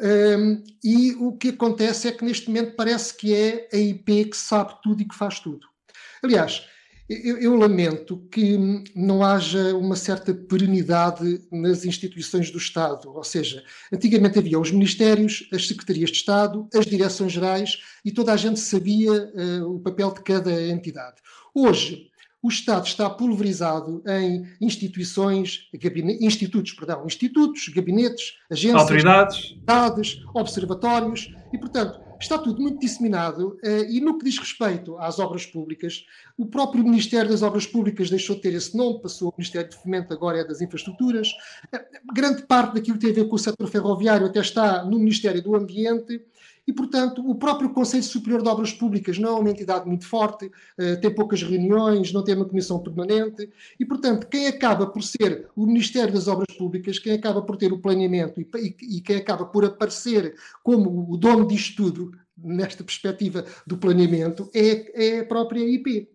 um, 0.01 0.63
e 0.83 1.13
o 1.17 1.37
que 1.37 1.51
acontece 1.51 2.09
é 2.09 2.13
que 2.13 2.25
neste 2.25 2.49
momento 2.49 2.75
parece 2.75 3.15
que 3.15 3.35
é 3.35 3.69
a 3.73 3.77
IP 3.77 4.27
que 4.27 4.37
sabe 4.37 4.75
tudo 4.83 5.03
e 5.03 5.05
que 5.05 5.15
faz 5.15 5.41
tudo. 5.41 5.67
Aliás, 6.23 6.67
eu, 7.11 7.39
eu, 7.39 7.57
lamento 7.57 8.19
que 8.31 8.57
não 8.95 9.25
haja 9.25 9.75
uma 9.77 9.97
certa 9.97 10.33
perenidade 10.33 11.43
nas 11.51 11.85
instituições 11.85 12.53
do 12.53 12.59
Estado. 12.59 13.11
Ou 13.13 13.25
seja, 13.25 13.65
antigamente 13.93 14.39
havia 14.39 14.61
os 14.61 14.71
ministérios, 14.71 15.49
as 15.53 15.67
secretarias 15.67 16.11
de 16.11 16.19
Estado, 16.19 16.69
as 16.73 16.87
direções 16.87 17.33
gerais 17.33 17.83
e 18.05 18.13
toda 18.13 18.33
a 18.33 18.37
gente 18.37 18.61
sabia 18.61 19.11
uh, 19.13 19.75
o 19.75 19.81
papel 19.81 20.13
de 20.15 20.23
cada 20.23 20.69
entidade. 20.69 21.17
Hoje, 21.53 22.11
o 22.41 22.49
Estado 22.49 22.87
está 22.87 23.11
pulverizado 23.11 24.03
em 24.07 24.47
instituições, 24.61 25.69
institutos, 26.21 26.73
perdão, 26.73 27.05
institutos, 27.07 27.69
gabinetes, 27.69 28.35
agências, 28.49 28.83
autoridades, 28.83 29.57
observatórios 30.33 31.35
e, 31.53 31.59
portanto, 31.59 32.10
está 32.21 32.39
tudo 32.39 32.61
muito 32.61 32.79
disseminado 32.79 33.59
eh, 33.63 33.87
e 33.91 34.01
no 34.01 34.19
que 34.19 34.25
diz 34.25 34.39
respeito 34.39 34.97
às 34.99 35.19
obras 35.19 35.47
públicas, 35.47 36.05
o 36.37 36.47
próprio 36.47 36.85
Ministério 36.85 37.31
das 37.31 37.43
Obras 37.43 37.67
Públicas 37.67 38.11
deixou 38.11 38.37
de 38.37 38.43
ter 38.43 38.55
esse 38.55 38.77
nome, 38.77 39.01
passou 39.01 39.29
ao 39.29 39.35
Ministério 39.37 39.71
de 39.71 39.77
Fomento, 39.77 40.13
agora 40.13 40.39
é 40.39 40.45
das 40.45 40.61
Infraestruturas. 40.61 41.29
Eh, 41.73 41.85
grande 42.15 42.43
parte 42.43 42.75
daquilo 42.75 42.99
que 42.99 43.07
tem 43.07 43.13
a 43.13 43.15
ver 43.23 43.29
com 43.29 43.37
o 43.37 43.39
setor 43.39 43.69
ferroviário 43.69 44.27
até 44.27 44.41
está 44.41 44.85
no 44.85 44.99
Ministério 44.99 45.43
do 45.43 45.57
Ambiente 45.57 46.23
e, 46.67 46.73
portanto, 46.73 47.29
o 47.29 47.35
próprio 47.35 47.71
Conselho 47.71 48.03
Superior 48.03 48.43
de 48.43 48.49
Obras 48.49 48.73
Públicas 48.73 49.19
não 49.19 49.37
é 49.37 49.41
uma 49.41 49.51
entidade 49.51 49.87
muito 49.87 50.07
forte, 50.07 50.51
eh, 50.79 50.97
tem 50.97 51.15
poucas 51.15 51.43
reuniões, 51.43 52.13
não 52.13 52.23
tem 52.23 52.35
uma 52.35 52.45
comissão 52.45 52.79
permanente, 52.79 53.51
e, 53.79 53.85
portanto, 53.85 54.27
quem 54.29 54.47
acaba 54.47 54.87
por 54.87 55.03
ser 55.03 55.49
o 55.57 55.67
Ministério 55.67 56.13
das 56.13 56.29
Obras 56.29 56.57
Públicas, 56.57 56.99
quem 56.99 57.15
acaba 57.15 57.43
por 57.43 57.57
ter 57.57 57.73
o 57.73 57.79
planeamento 57.79 58.41
e, 58.41 59.01
quem 59.01 59.17
acaba 59.17 59.45
por 59.45 59.65
aparecer 59.65 60.35
como 60.63 61.11
o 61.11 61.17
dono 61.17 61.47
disto 61.47 61.77
tudo, 61.77 62.13
nesta 62.37 62.83
perspectiva 62.83 63.45
do 63.67 63.77
planeamento, 63.77 64.51
é, 64.55 65.17
é 65.17 65.21
a 65.21 65.25
própria 65.25 65.61
IP. 65.61 66.09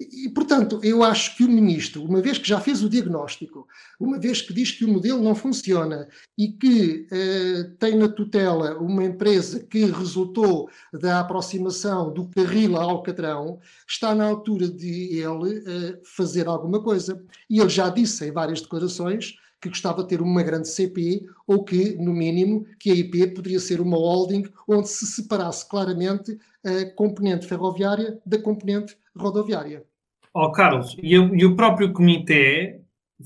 E, 0.00 0.28
portanto, 0.30 0.80
eu 0.82 1.02
acho 1.02 1.36
que 1.36 1.44
o 1.44 1.48
ministro, 1.48 2.04
uma 2.04 2.20
vez 2.20 2.38
que 2.38 2.48
já 2.48 2.60
fez 2.60 2.82
o 2.82 2.88
diagnóstico, 2.88 3.66
uma 3.98 4.18
vez 4.18 4.42
que 4.42 4.52
diz 4.52 4.70
que 4.70 4.84
o 4.84 4.88
modelo 4.88 5.22
não 5.22 5.34
funciona 5.34 6.08
e 6.36 6.48
que 6.48 7.06
eh, 7.10 7.70
tem 7.78 7.96
na 7.96 8.08
tutela 8.08 8.76
uma 8.78 9.04
empresa 9.04 9.60
que 9.60 9.84
resultou 9.84 10.68
da 10.92 11.20
aproximação 11.20 12.12
do 12.12 12.28
Carril 12.28 12.76
ao 12.76 12.90
Alcatrão, 12.90 13.60
está 13.88 14.14
na 14.14 14.24
altura 14.24 14.68
de 14.68 15.18
ele 15.18 15.62
eh, 15.66 16.00
fazer 16.04 16.48
alguma 16.48 16.82
coisa. 16.82 17.22
E 17.48 17.60
ele 17.60 17.70
já 17.70 17.88
disse 17.88 18.26
em 18.26 18.32
várias 18.32 18.60
declarações 18.60 19.36
que 19.64 19.70
gostava 19.70 20.02
de 20.02 20.08
ter 20.10 20.20
uma 20.20 20.42
grande 20.42 20.68
CP 20.68 21.24
ou 21.46 21.64
que, 21.64 21.94
no 21.94 22.12
mínimo, 22.12 22.66
que 22.78 22.90
a 22.90 22.94
IP 22.94 23.28
poderia 23.28 23.58
ser 23.58 23.80
uma 23.80 23.96
holding 23.96 24.44
onde 24.68 24.88
se 24.90 25.06
separasse 25.06 25.66
claramente 25.66 26.38
a 26.64 26.94
componente 26.94 27.46
ferroviária 27.46 28.20
da 28.24 28.38
componente 28.38 28.96
rodoviária. 29.16 29.84
Ó 30.32 30.46
oh, 30.46 30.52
Carlos, 30.52 30.96
e, 31.00 31.14
e, 31.14 31.44
o 31.44 31.54
próprio 31.54 31.92
comitê 31.92 32.80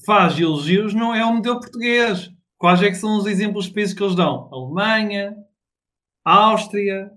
faz 0.05 0.39
elogios, 0.39 0.93
não 0.93 1.15
é 1.15 1.25
o 1.25 1.35
modelo 1.35 1.61
português. 1.61 2.31
Quais 2.59 2.83
é 2.83 2.89
que 2.89 2.97
são 2.97 3.17
os 3.17 3.27
exemplos 3.27 3.67
de 3.67 3.73
países 3.73 3.95
que 3.95 4.03
eles 4.03 4.17
dão? 4.17 4.49
Alemanha, 4.53 5.37
Áustria, 6.25 7.11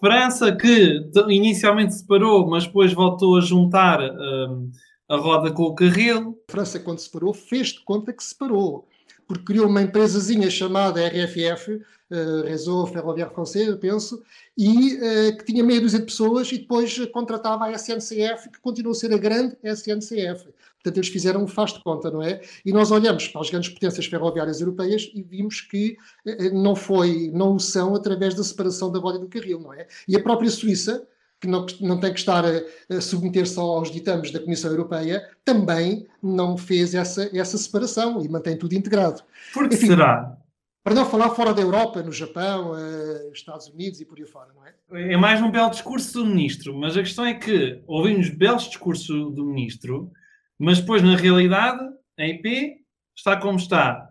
França, 0.00 0.54
que 0.56 1.10
inicialmente 1.28 1.94
separou, 1.94 2.48
mas 2.48 2.64
depois 2.64 2.92
voltou 2.92 3.36
a 3.36 3.40
juntar 3.40 4.00
um, 4.00 4.70
a 5.08 5.16
roda 5.16 5.52
com 5.52 5.64
o 5.64 5.74
carril. 5.74 6.38
A 6.48 6.52
França, 6.52 6.80
quando 6.80 7.00
separou, 7.00 7.34
fez 7.34 7.68
de 7.68 7.84
conta 7.84 8.12
que 8.12 8.24
separou 8.24 8.88
porque 9.32 9.44
criou 9.44 9.66
uma 9.66 9.80
empresazinha 9.80 10.50
chamada 10.50 11.00
RFF, 11.08 11.72
uh, 11.72 11.80
eh, 12.10 12.50
Réseau 12.50 12.86
Ferroviaire 12.86 13.32
Français, 13.32 13.66
eu 13.66 13.78
penso, 13.78 14.22
e 14.58 14.96
uh, 14.96 15.36
que 15.38 15.44
tinha 15.46 15.64
meia 15.64 15.80
dúzia 15.80 16.00
de 16.00 16.04
pessoas 16.04 16.52
e 16.52 16.58
depois 16.58 16.98
contratava 17.06 17.64
a 17.64 17.72
SNCF, 17.72 18.50
que 18.52 18.60
continuou 18.60 18.92
a 18.92 18.94
ser 18.94 19.10
a 19.14 19.16
grande 19.16 19.56
SNCF. 19.64 20.52
Portanto, 20.74 20.96
eles 20.98 21.08
fizeram 21.08 21.44
um 21.44 21.46
faz 21.46 21.72
de 21.72 21.82
conta, 21.82 22.10
não 22.10 22.22
é? 22.22 22.42
E 22.62 22.72
nós 22.72 22.90
olhamos 22.90 23.26
para 23.28 23.40
as 23.40 23.48
grandes 23.48 23.70
potências 23.70 24.04
ferroviárias 24.04 24.60
europeias 24.60 25.10
e 25.14 25.22
vimos 25.22 25.62
que 25.62 25.96
uh, 26.26 26.54
não 26.54 26.76
foi, 26.76 27.30
não 27.32 27.54
o 27.54 27.58
são 27.58 27.94
através 27.94 28.34
da 28.34 28.44
separação 28.44 28.92
da 28.92 28.98
roda 28.98 29.18
do 29.18 29.28
carril, 29.28 29.58
não 29.60 29.72
é? 29.72 29.86
E 30.06 30.14
a 30.14 30.22
própria 30.22 30.50
Suíça, 30.50 31.06
que 31.42 31.48
não, 31.48 31.66
não 31.80 31.98
tem 31.98 32.12
que 32.12 32.20
estar 32.20 32.44
a, 32.44 32.96
a 32.96 33.00
submeter-se 33.00 33.58
aos 33.58 33.90
ditames 33.90 34.30
da 34.30 34.38
Comissão 34.38 34.70
Europeia, 34.70 35.28
também 35.44 36.06
não 36.22 36.56
fez 36.56 36.94
essa, 36.94 37.28
essa 37.36 37.58
separação 37.58 38.24
e 38.24 38.28
mantém 38.28 38.56
tudo 38.56 38.74
integrado. 38.74 39.22
Por 39.52 39.68
que 39.68 39.76
será? 39.76 40.38
Para 40.84 40.94
não 40.94 41.04
falar 41.04 41.30
fora 41.30 41.52
da 41.52 41.60
Europa, 41.60 42.00
no 42.02 42.12
Japão, 42.12 42.72
uh, 42.72 43.32
Estados 43.32 43.68
Unidos 43.68 44.00
e 44.00 44.04
por 44.04 44.18
aí 44.18 44.26
fora, 44.26 44.50
não 44.54 44.64
é? 44.64 45.12
É 45.12 45.16
mais 45.16 45.42
um 45.42 45.50
belo 45.50 45.70
discurso 45.70 46.20
do 46.20 46.26
ministro, 46.26 46.76
mas 46.78 46.96
a 46.96 47.00
questão 47.00 47.24
é 47.24 47.34
que 47.34 47.82
ouvimos 47.86 48.28
belos 48.28 48.64
discursos 48.64 49.34
do 49.34 49.44
ministro, 49.44 50.10
mas 50.56 50.78
depois, 50.80 51.02
na 51.02 51.16
realidade, 51.16 51.84
a 52.18 52.24
IP 52.24 52.76
está 53.16 53.36
como 53.36 53.58
está. 53.58 54.10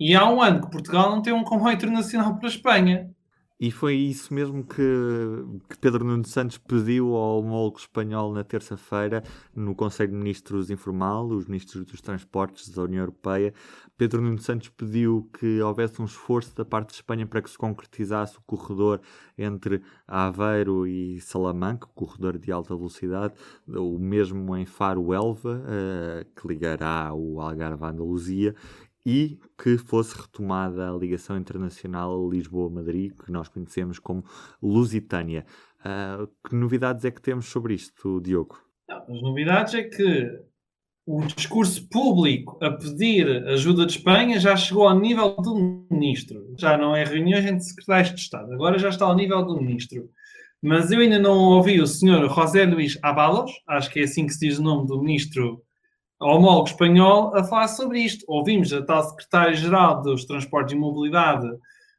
E 0.00 0.14
há 0.14 0.28
um 0.28 0.40
ano 0.40 0.62
que 0.62 0.70
Portugal 0.70 1.10
não 1.10 1.20
tem 1.20 1.34
um 1.34 1.44
comboio 1.44 1.74
internacional 1.74 2.36
para 2.36 2.48
a 2.48 2.50
Espanha. 2.50 3.10
E 3.62 3.70
foi 3.70 3.94
isso 3.94 4.34
mesmo 4.34 4.64
que, 4.64 4.82
que 5.68 5.78
Pedro 5.78 6.04
Nuno 6.04 6.26
Santos 6.26 6.58
pediu 6.58 7.14
ao 7.14 7.38
homólogo 7.38 7.78
espanhol 7.78 8.32
na 8.32 8.42
terça-feira, 8.42 9.22
no 9.54 9.72
Conselho 9.72 10.10
de 10.10 10.16
Ministros 10.16 10.68
Informal, 10.68 11.28
os 11.28 11.46
ministros 11.46 11.84
dos 11.84 12.00
Transportes 12.00 12.68
da 12.70 12.82
União 12.82 13.02
Europeia. 13.02 13.54
Pedro 13.96 14.20
Nuno 14.20 14.38
Santos 14.38 14.68
pediu 14.70 15.30
que 15.38 15.62
houvesse 15.62 16.02
um 16.02 16.06
esforço 16.06 16.56
da 16.56 16.64
parte 16.64 16.88
de 16.88 16.94
Espanha 16.94 17.24
para 17.24 17.40
que 17.40 17.48
se 17.48 17.56
concretizasse 17.56 18.36
o 18.36 18.42
corredor 18.42 19.00
entre 19.38 19.80
Aveiro 20.08 20.84
e 20.84 21.20
Salamanca, 21.20 21.86
corredor 21.94 22.38
de 22.38 22.50
alta 22.50 22.74
velocidade, 22.74 23.34
o 23.68 23.96
mesmo 23.96 24.56
em 24.56 24.66
Faro-Elva, 24.66 25.62
uh, 25.62 26.24
que 26.34 26.48
ligará 26.48 27.14
o 27.14 27.40
Algarve 27.40 27.84
à 27.84 27.90
Andaluzia, 27.90 28.56
e 29.04 29.38
que 29.60 29.76
fosse 29.78 30.16
retomada 30.16 30.88
a 30.88 30.96
ligação 30.96 31.36
internacional 31.36 32.28
Lisboa-Madrid, 32.30 33.12
que 33.12 33.32
nós 33.32 33.48
conhecemos 33.48 33.98
como 33.98 34.24
Lusitânia. 34.62 35.44
Uh, 35.80 36.28
que 36.48 36.54
novidades 36.54 37.04
é 37.04 37.10
que 37.10 37.20
temos 37.20 37.46
sobre 37.46 37.74
isto, 37.74 38.20
Diogo? 38.20 38.58
As 38.88 39.22
novidades 39.22 39.74
é 39.74 39.82
que 39.82 40.30
o 41.04 41.20
discurso 41.26 41.88
público 41.88 42.58
a 42.64 42.70
pedir 42.70 43.26
ajuda 43.48 43.84
de 43.86 43.92
Espanha 43.92 44.38
já 44.38 44.56
chegou 44.56 44.86
ao 44.86 44.98
nível 44.98 45.34
do 45.36 45.86
ministro. 45.90 46.54
Já 46.56 46.78
não 46.78 46.94
é 46.94 47.04
reuniões 47.04 47.44
entre 47.44 47.60
secretários 47.60 48.14
de 48.14 48.20
Estado, 48.20 48.52
agora 48.52 48.78
já 48.78 48.88
está 48.88 49.04
ao 49.04 49.16
nível 49.16 49.44
do 49.44 49.60
ministro. 49.60 50.08
Mas 50.62 50.92
eu 50.92 51.00
ainda 51.00 51.18
não 51.18 51.36
ouvi 51.36 51.80
o 51.80 51.86
senhor 51.88 52.32
José 52.32 52.64
Luís 52.64 52.96
Abalos, 53.02 53.50
acho 53.66 53.90
que 53.90 53.98
é 53.98 54.04
assim 54.04 54.26
que 54.26 54.32
se 54.32 54.46
diz 54.46 54.58
o 54.58 54.62
nome 54.62 54.86
do 54.86 55.00
ministro 55.00 55.60
homólogo 56.22 56.68
espanhol 56.68 57.34
a 57.36 57.44
falar 57.44 57.68
sobre 57.68 58.00
isto. 58.00 58.24
Ouvimos 58.28 58.72
a 58.72 58.82
tal 58.82 59.02
secretária-geral 59.08 60.02
dos 60.02 60.24
Transportes 60.24 60.74
e 60.74 60.76
Mobilidade 60.76 61.48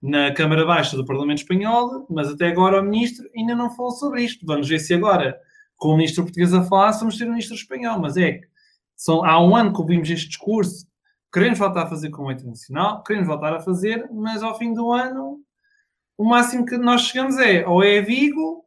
na 0.02 0.34
Câmara 0.34 0.66
Baixa 0.66 0.98
do 0.98 1.06
Parlamento 1.06 1.40
Espanhol, 1.40 2.06
mas 2.10 2.30
até 2.30 2.48
agora 2.48 2.82
o 2.82 2.84
ministro 2.84 3.30
ainda 3.36 3.56
não 3.56 3.74
falou 3.76 3.92
sobre 3.92 4.24
isto. 4.24 4.46
Vamos 4.46 4.68
ver 4.68 4.80
se 4.80 4.94
agora, 4.94 5.40
com 5.78 5.90
o 5.90 5.98
ministro 5.98 6.24
português 6.24 6.54
a 6.54 6.64
falar, 6.64 6.92
vamos 6.92 7.18
ter 7.18 7.26
um 7.26 7.30
ministro 7.30 7.56
espanhol. 7.56 8.00
Mas 8.00 8.18
é 8.18 8.34
que 8.34 8.48
são, 8.96 9.24
há 9.24 9.42
um 9.42 9.56
ano 9.56 9.74
que 9.74 9.80
ouvimos 9.80 10.10
este 10.10 10.28
discurso, 10.28 10.86
queremos 11.32 11.60
voltar 11.60 11.84
a 11.84 11.90
fazer 11.90 12.10
com 12.10 12.24
o 12.24 12.32
internacional, 12.32 13.04
queremos 13.04 13.28
voltar 13.28 13.54
a 13.54 13.60
fazer, 13.60 14.10
mas 14.12 14.44
ao 14.44 14.58
fim 14.58 14.74
do 14.74 14.92
ano 14.92 15.40
o 16.18 16.26
máximo 16.26 16.66
que 16.66 16.78
nós 16.78 17.02
chegamos 17.02 17.38
é 17.38 17.66
ou 17.66 17.84
é 17.84 18.02
Vigo 18.02 18.64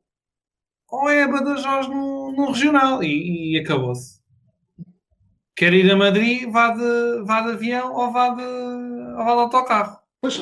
ou 0.88 1.08
é 1.08 1.26
Badajoz 1.26 1.88
no, 1.88 2.32
no 2.32 2.46
regional 2.46 3.02
e, 3.02 3.54
e 3.54 3.58
acabou-se 3.58 4.15
quer 5.56 5.72
ir 5.72 5.90
a 5.90 5.96
Madrid, 5.96 6.48
vá 6.50 6.70
de, 6.70 7.24
vá 7.24 7.40
de 7.40 7.52
avião 7.52 7.94
ou 7.94 8.12
vá 8.12 8.28
de, 8.28 8.42
ou 8.42 9.24
vá 9.24 9.34
de 9.34 9.40
autocarro. 9.40 9.98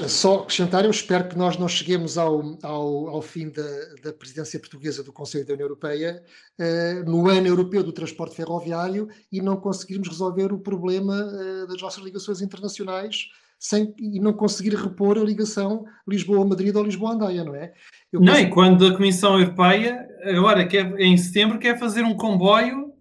só 0.08 0.40
acrescentar, 0.40 0.84
eu 0.84 0.90
espero 0.90 1.28
que 1.28 1.38
nós 1.38 1.56
não 1.56 1.68
cheguemos 1.68 2.18
ao, 2.18 2.58
ao, 2.62 3.08
ao 3.08 3.22
fim 3.22 3.48
da, 3.48 3.62
da, 4.02 4.12
presidência 4.12 4.58
portuguesa 4.58 5.04
do 5.04 5.12
Conselho 5.12 5.46
da 5.46 5.54
União 5.54 5.66
Europeia, 5.66 6.22
uh, 6.58 7.10
no 7.10 7.28
ano 7.28 7.46
europeu 7.46 7.82
do 7.82 7.92
transporte 7.92 8.34
ferroviário, 8.34 9.08
e 9.30 9.40
não 9.40 9.56
conseguirmos 9.56 10.08
resolver 10.08 10.52
o 10.52 10.58
problema 10.58 11.14
uh, 11.14 11.66
das 11.68 11.80
nossas 11.80 12.02
ligações 12.02 12.40
internacionais 12.40 13.28
sem, 13.58 13.94
e 13.98 14.18
não 14.20 14.32
conseguir 14.32 14.74
repor 14.74 15.16
a 15.16 15.22
ligação 15.22 15.84
Lisboa-Madrid 16.08 16.74
ou 16.74 16.82
Lisboa-Andaia, 16.82 17.44
não 17.44 17.54
é? 17.54 17.72
Eu 18.12 18.20
não, 18.20 18.38
e 18.38 18.50
quando 18.50 18.86
a 18.86 18.96
Comissão 18.96 19.38
Europeia, 19.38 20.08
agora 20.24 20.66
quer, 20.66 20.98
em 20.98 21.16
setembro, 21.16 21.58
quer 21.58 21.78
fazer 21.78 22.02
um 22.02 22.16
comboio 22.16 22.93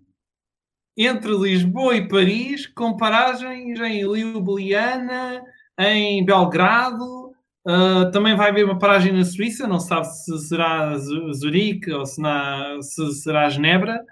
entre 0.98 1.32
Lisboa 1.32 1.96
e 1.96 2.08
Paris, 2.08 2.68
com 2.68 2.96
paragens 2.96 3.80
em 3.80 4.02
Ljubljana, 4.02 5.44
em 5.80 6.24
Belgrado, 6.24 7.32
uh, 7.68 8.12
também 8.12 8.36
vai 8.36 8.50
haver 8.50 8.66
uma 8.66 8.78
paragem 8.78 9.12
na 9.12 9.26
Suíça, 9.26 9.68
não 9.68 9.80
sabe 9.80 10.06
se 10.08 10.38
será 10.48 10.96
Zurique 10.98 11.92
ou 11.92 12.06
se, 12.06 12.22
na, 12.22 12.78
se 12.82 13.12
será 13.14 13.50
Genebra, 13.50 14.04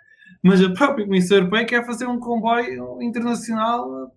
mas 0.43 0.61
a 0.61 0.71
própria 0.71 1.05
Comissão 1.05 1.37
Europeia 1.37 1.65
quer 1.65 1.85
fazer 1.85 2.07
um 2.07 2.19
comboio 2.19 3.01
internacional 3.01 4.11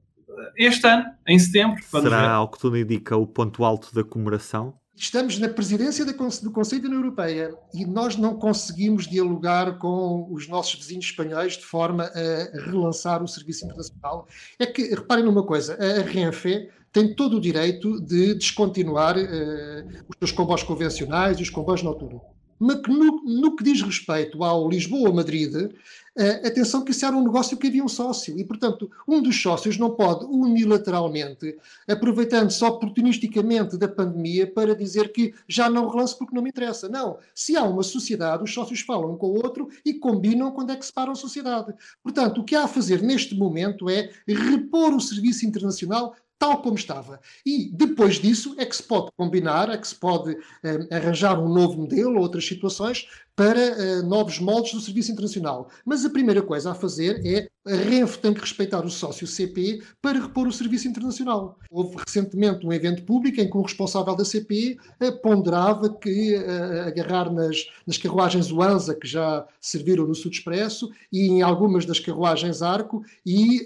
este 0.57 0.87
ano, 0.87 1.05
em 1.29 1.39
setembro. 1.39 1.83
Será, 1.83 2.33
ao 2.33 2.49
que 2.49 2.59
tudo 2.59 2.79
indica, 2.79 3.17
o 3.17 3.27
ponto 3.27 3.65
alto 3.65 3.95
da 3.95 4.03
comemoração? 4.03 4.75
Estamos 4.97 5.39
na 5.41 5.49
presidência 5.49 6.05
do 6.05 6.15
Conselho 6.53 6.83
da 6.83 6.89
União 6.89 7.03
Europeia 7.03 7.53
e 7.75 7.85
nós 7.85 8.17
não 8.17 8.37
conseguimos 8.37 9.09
dialogar 9.09 9.77
com 9.79 10.29
os 10.31 10.47
nossos 10.47 10.75
vizinhos 10.75 11.07
espanhóis 11.07 11.55
de 11.55 11.65
forma 11.65 12.05
a 12.05 12.61
relançar 12.65 13.23
o 13.23 13.27
serviço 13.27 13.65
internacional. 13.65 14.29
É 14.57 14.65
que, 14.65 14.95
reparem 14.95 15.25
numa 15.25 15.43
coisa, 15.43 15.77
a 15.77 16.03
Renfe 16.03 16.71
tem 16.93 17.13
todo 17.13 17.39
o 17.39 17.41
direito 17.41 18.01
de 18.01 18.35
descontinuar 18.35 19.17
uh, 19.17 20.05
os 20.09 20.17
seus 20.17 20.31
comboios 20.31 20.63
convencionais 20.63 21.41
e 21.41 21.43
os 21.43 21.51
comboios 21.51 21.83
noturnos. 21.83 22.23
Mas 22.57 22.81
no, 22.87 23.23
no 23.25 23.57
que 23.57 23.65
diz 23.65 23.83
respeito 23.83 24.45
ao 24.45 24.69
Lisboa-Madrid, 24.69 25.73
Uh, 26.17 26.47
atenção 26.47 26.85
que 26.85 26.93
isso 26.93 27.05
era 27.05 27.17
um 27.17 27.25
negócio 27.25 27.57
que 27.57 27.67
havia 27.67 27.83
um 27.83 27.89
sócio 27.89 28.39
e, 28.39 28.45
portanto, 28.45 28.89
um 29.07 29.21
dos 29.21 29.41
sócios 29.41 29.77
não 29.77 29.91
pode 29.91 30.25
unilateralmente, 30.27 31.57
aproveitando-se 31.89 32.65
oportunisticamente 32.65 33.77
da 33.77 33.89
pandemia 33.89 34.47
para 34.47 34.77
dizer 34.77 35.13
que 35.13 35.35
já 35.49 35.69
não 35.69 35.89
relance 35.89 36.17
porque 36.17 36.35
não 36.35 36.43
me 36.43 36.51
interessa. 36.51 36.89
Não. 36.89 37.19
Se 37.35 37.57
há 37.57 37.65
uma 37.65 37.83
sociedade, 37.83 38.45
os 38.45 38.55
sócios 38.55 38.81
falam 38.81 39.13
um 39.13 39.17
com 39.17 39.27
o 39.27 39.37
outro 39.37 39.69
e 39.85 39.95
combinam 39.95 40.53
quando 40.53 40.71
é 40.71 40.77
que 40.77 40.87
separam 40.87 41.13
a 41.13 41.17
sociedade. 41.17 41.75
Portanto, 42.03 42.41
o 42.41 42.45
que 42.45 42.55
há 42.55 42.65
a 42.65 42.69
fazer 42.69 43.03
neste 43.03 43.35
momento 43.35 43.91
é 43.91 44.11
repor 44.27 44.95
o 44.95 45.01
serviço 45.01 45.45
internacional 45.45 46.15
tal 46.39 46.61
como 46.61 46.75
estava. 46.75 47.21
E 47.45 47.71
depois 47.73 48.17
disso 48.17 48.55
é 48.59 48.67
que 48.67 48.77
se 48.77 48.83
pode 48.83 49.11
combinar, 49.17 49.71
é 49.71 49.79
que 49.79 49.89
se 49.89 49.95
pode 49.95 50.37
eh, 50.63 50.89
arranjar 50.91 51.41
um 51.41 51.49
novo 51.49 51.79
modelo, 51.79 52.21
outras 52.21 52.47
situações, 52.47 53.09
para 53.37 54.01
uh, 54.01 54.03
novos 54.07 54.39
moldes 54.39 54.73
do 54.73 54.81
serviço 54.81 55.11
internacional. 55.11 55.69
Mas 55.85 56.05
a 56.05 56.11
primeira 56.11 56.43
coisa 56.43 56.71
a 56.71 56.75
fazer 56.75 57.21
é 57.27 57.49
a 57.67 57.77
Renfe 57.77 58.19
tem 58.19 58.35
que 58.35 58.41
respeitar 58.41 58.85
o 58.85 58.91
sócio 58.91 59.27
CP 59.27 59.83
para 60.01 60.21
repor 60.21 60.47
o 60.47 60.53
serviço 60.53 60.87
internacional. 60.87 61.59
Houve 61.71 61.97
recentemente 62.07 62.67
um 62.67 62.73
evento 62.73 63.03
público 63.05 63.41
em 63.41 63.51
que 63.51 63.57
o 63.57 63.63
responsável 63.63 64.15
da 64.15 64.25
CP 64.25 64.77
uh, 65.03 65.21
ponderava 65.21 65.89
que 65.89 66.37
uh, 66.37 66.87
agarrar 66.87 67.33
nas, 67.33 67.67
nas 67.87 67.99
carruagens 67.99 68.53
Wanza, 68.53 68.95
que 68.95 69.09
já 69.09 69.47
serviram 69.61 70.07
no 70.07 70.15
Sud 70.15 70.37
Expresso, 70.37 70.91
e 71.13 71.27
em 71.27 71.43
algumas 71.43 71.85
das 71.87 71.99
carruagens 71.99 72.63
Arco, 72.63 73.03
e 73.25 73.65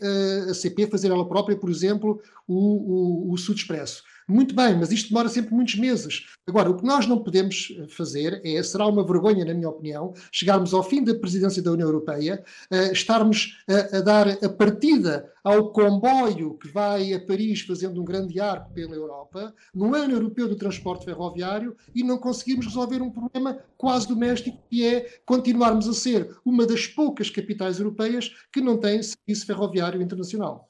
a 0.49 0.55
CP 0.55 0.87
fazer 0.87 1.11
ela 1.11 1.29
própria, 1.29 1.57
por 1.57 1.71
exemplo, 1.71 2.21
o, 2.47 3.29
o, 3.29 3.33
o 3.33 3.35
Expresso. 3.35 4.03
Muito 4.31 4.55
bem, 4.55 4.77
mas 4.77 4.93
isto 4.93 5.09
demora 5.09 5.27
sempre 5.27 5.55
muitos 5.55 5.77
meses. 5.77 6.27
Agora, 6.47 6.69
o 6.69 6.77
que 6.77 6.85
nós 6.85 7.07
não 7.07 7.25
podemos 7.25 7.75
eh, 7.75 7.87
fazer 7.89 8.43
é, 8.45 8.63
será 8.63 8.87
uma 8.87 9.03
vergonha, 9.03 9.43
na 9.43 9.55
minha 9.55 9.71
opinião, 9.71 10.13
chegarmos 10.31 10.75
ao 10.75 10.83
fim 10.83 11.03
da 11.03 11.15
presidência 11.15 11.63
da 11.63 11.73
União 11.73 11.89
Europeia, 11.89 12.45
uh, 12.71 12.93
estarmos 12.93 13.57
a, 13.67 13.97
a, 13.97 14.01
dar 14.03 14.29
a 14.29 14.49
partida 14.51 15.33
ao 15.43 15.73
comboio 15.73 16.59
que 16.59 16.69
vai 16.69 17.15
a 17.15 17.25
Paris 17.25 17.63
fazendo 17.63 18.03
um 18.03 18.05
grande 18.05 18.39
arco 18.39 18.71
pela 18.75 18.95
Europa, 18.95 19.55
no 19.75 19.95
ano 19.95 20.13
europeu 20.13 20.47
do 20.47 20.57
transporte 20.57 21.07
ferroviário, 21.07 21.75
e 21.95 22.05
não 22.05 22.19
conseguirmos 22.19 22.67
resolver 22.67 23.01
um 23.01 23.11
problema 23.11 23.59
quase 23.79 24.07
doméstico, 24.07 24.59
que 24.69 24.85
é 24.87 25.21
continuarmos 25.25 25.89
a 25.89 25.95
ser 25.95 26.37
uma 26.45 26.67
das 26.67 26.87
poucas 26.87 27.31
capitais 27.31 27.79
europeias 27.79 28.31
que 28.53 28.61
não 28.61 28.77
tem 28.77 29.03
serviço 29.03 29.47
ferroviário 29.47 30.03
internacional. 30.03 30.68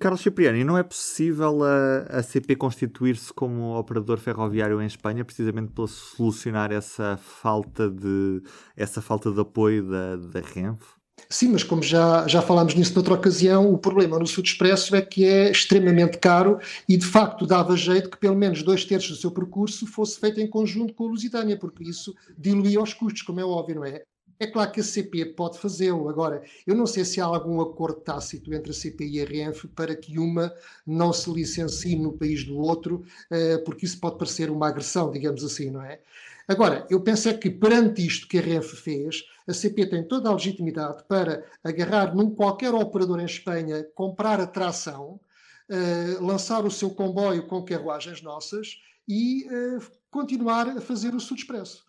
Carlos 0.00 0.22
Cipriani, 0.22 0.64
não 0.64 0.76
é 0.76 0.82
possível 0.82 1.62
a, 1.62 2.18
a 2.18 2.22
CP 2.22 2.56
constituir-se 2.56 3.32
como 3.32 3.78
operador 3.78 4.18
ferroviário 4.18 4.82
em 4.82 4.86
Espanha 4.86 5.24
precisamente 5.24 5.70
para 5.72 5.86
solucionar 5.86 6.72
essa 6.72 7.16
falta 7.16 7.88
de, 7.88 8.42
essa 8.76 9.00
falta 9.00 9.30
de 9.30 9.40
apoio 9.40 9.88
da, 9.88 10.16
da 10.16 10.40
Renfe? 10.40 10.98
Sim, 11.30 11.50
mas 11.50 11.62
como 11.62 11.82
já, 11.82 12.26
já 12.26 12.40
falámos 12.40 12.74
nisso 12.74 12.94
noutra 12.94 13.14
ocasião, 13.14 13.72
o 13.72 13.78
problema 13.78 14.18
no 14.18 14.26
Sud 14.26 14.48
Expresso 14.48 14.96
é 14.96 15.02
que 15.02 15.24
é 15.24 15.50
extremamente 15.50 16.18
caro 16.18 16.58
e 16.88 16.96
de 16.96 17.04
facto 17.04 17.46
dava 17.46 17.76
jeito 17.76 18.10
que 18.10 18.18
pelo 18.18 18.36
menos 18.36 18.62
dois 18.62 18.84
terços 18.84 19.10
do 19.10 19.20
seu 19.20 19.30
percurso 19.30 19.86
fosse 19.86 20.18
feito 20.18 20.40
em 20.40 20.48
conjunto 20.48 20.94
com 20.94 21.04
a 21.04 21.08
Lusitânia, 21.08 21.58
porque 21.58 21.84
isso 21.84 22.14
diluía 22.36 22.80
os 22.80 22.94
custos, 22.94 23.22
como 23.22 23.40
é 23.40 23.44
óbvio, 23.44 23.76
não 23.76 23.84
é? 23.84 24.02
É 24.40 24.46
claro 24.46 24.70
que 24.70 24.80
a 24.80 24.84
CP 24.84 25.24
pode 25.26 25.58
fazê-lo. 25.58 26.08
Agora, 26.08 26.42
eu 26.66 26.74
não 26.74 26.86
sei 26.86 27.04
se 27.04 27.20
há 27.20 27.24
algum 27.24 27.60
acordo 27.60 28.00
tácito 28.00 28.54
entre 28.54 28.70
a 28.70 28.74
CP 28.74 29.04
e 29.04 29.20
a 29.20 29.24
RENF 29.24 29.66
para 29.68 29.96
que 29.96 30.18
uma 30.18 30.54
não 30.86 31.12
se 31.12 31.30
licencie 31.30 31.96
no 31.96 32.12
país 32.12 32.44
do 32.44 32.56
outro, 32.56 33.04
eh, 33.30 33.58
porque 33.58 33.84
isso 33.84 33.98
pode 33.98 34.16
parecer 34.16 34.48
uma 34.48 34.68
agressão, 34.68 35.10
digamos 35.10 35.42
assim, 35.42 35.70
não 35.70 35.82
é? 35.82 36.00
Agora, 36.46 36.86
eu 36.88 37.00
penso 37.00 37.28
é 37.28 37.34
que 37.34 37.50
perante 37.50 38.06
isto 38.06 38.28
que 38.28 38.38
a 38.38 38.40
RENF 38.40 38.76
fez, 38.76 39.24
a 39.46 39.52
CP 39.52 39.86
tem 39.86 40.04
toda 40.06 40.28
a 40.28 40.32
legitimidade 40.32 41.02
para 41.08 41.44
agarrar 41.64 42.14
num 42.14 42.30
qualquer 42.30 42.72
operador 42.72 43.20
em 43.20 43.24
Espanha, 43.24 43.84
comprar 43.94 44.40
a 44.40 44.46
tração, 44.46 45.20
eh, 45.68 46.16
lançar 46.20 46.64
o 46.64 46.70
seu 46.70 46.90
comboio 46.90 47.46
com 47.46 47.64
carruagens 47.64 48.22
nossas 48.22 48.80
e 49.06 49.46
eh, 49.50 49.78
continuar 50.10 50.68
a 50.68 50.80
fazer 50.80 51.14
o 51.14 51.20
Sud 51.20 51.40
Expresso. 51.40 51.87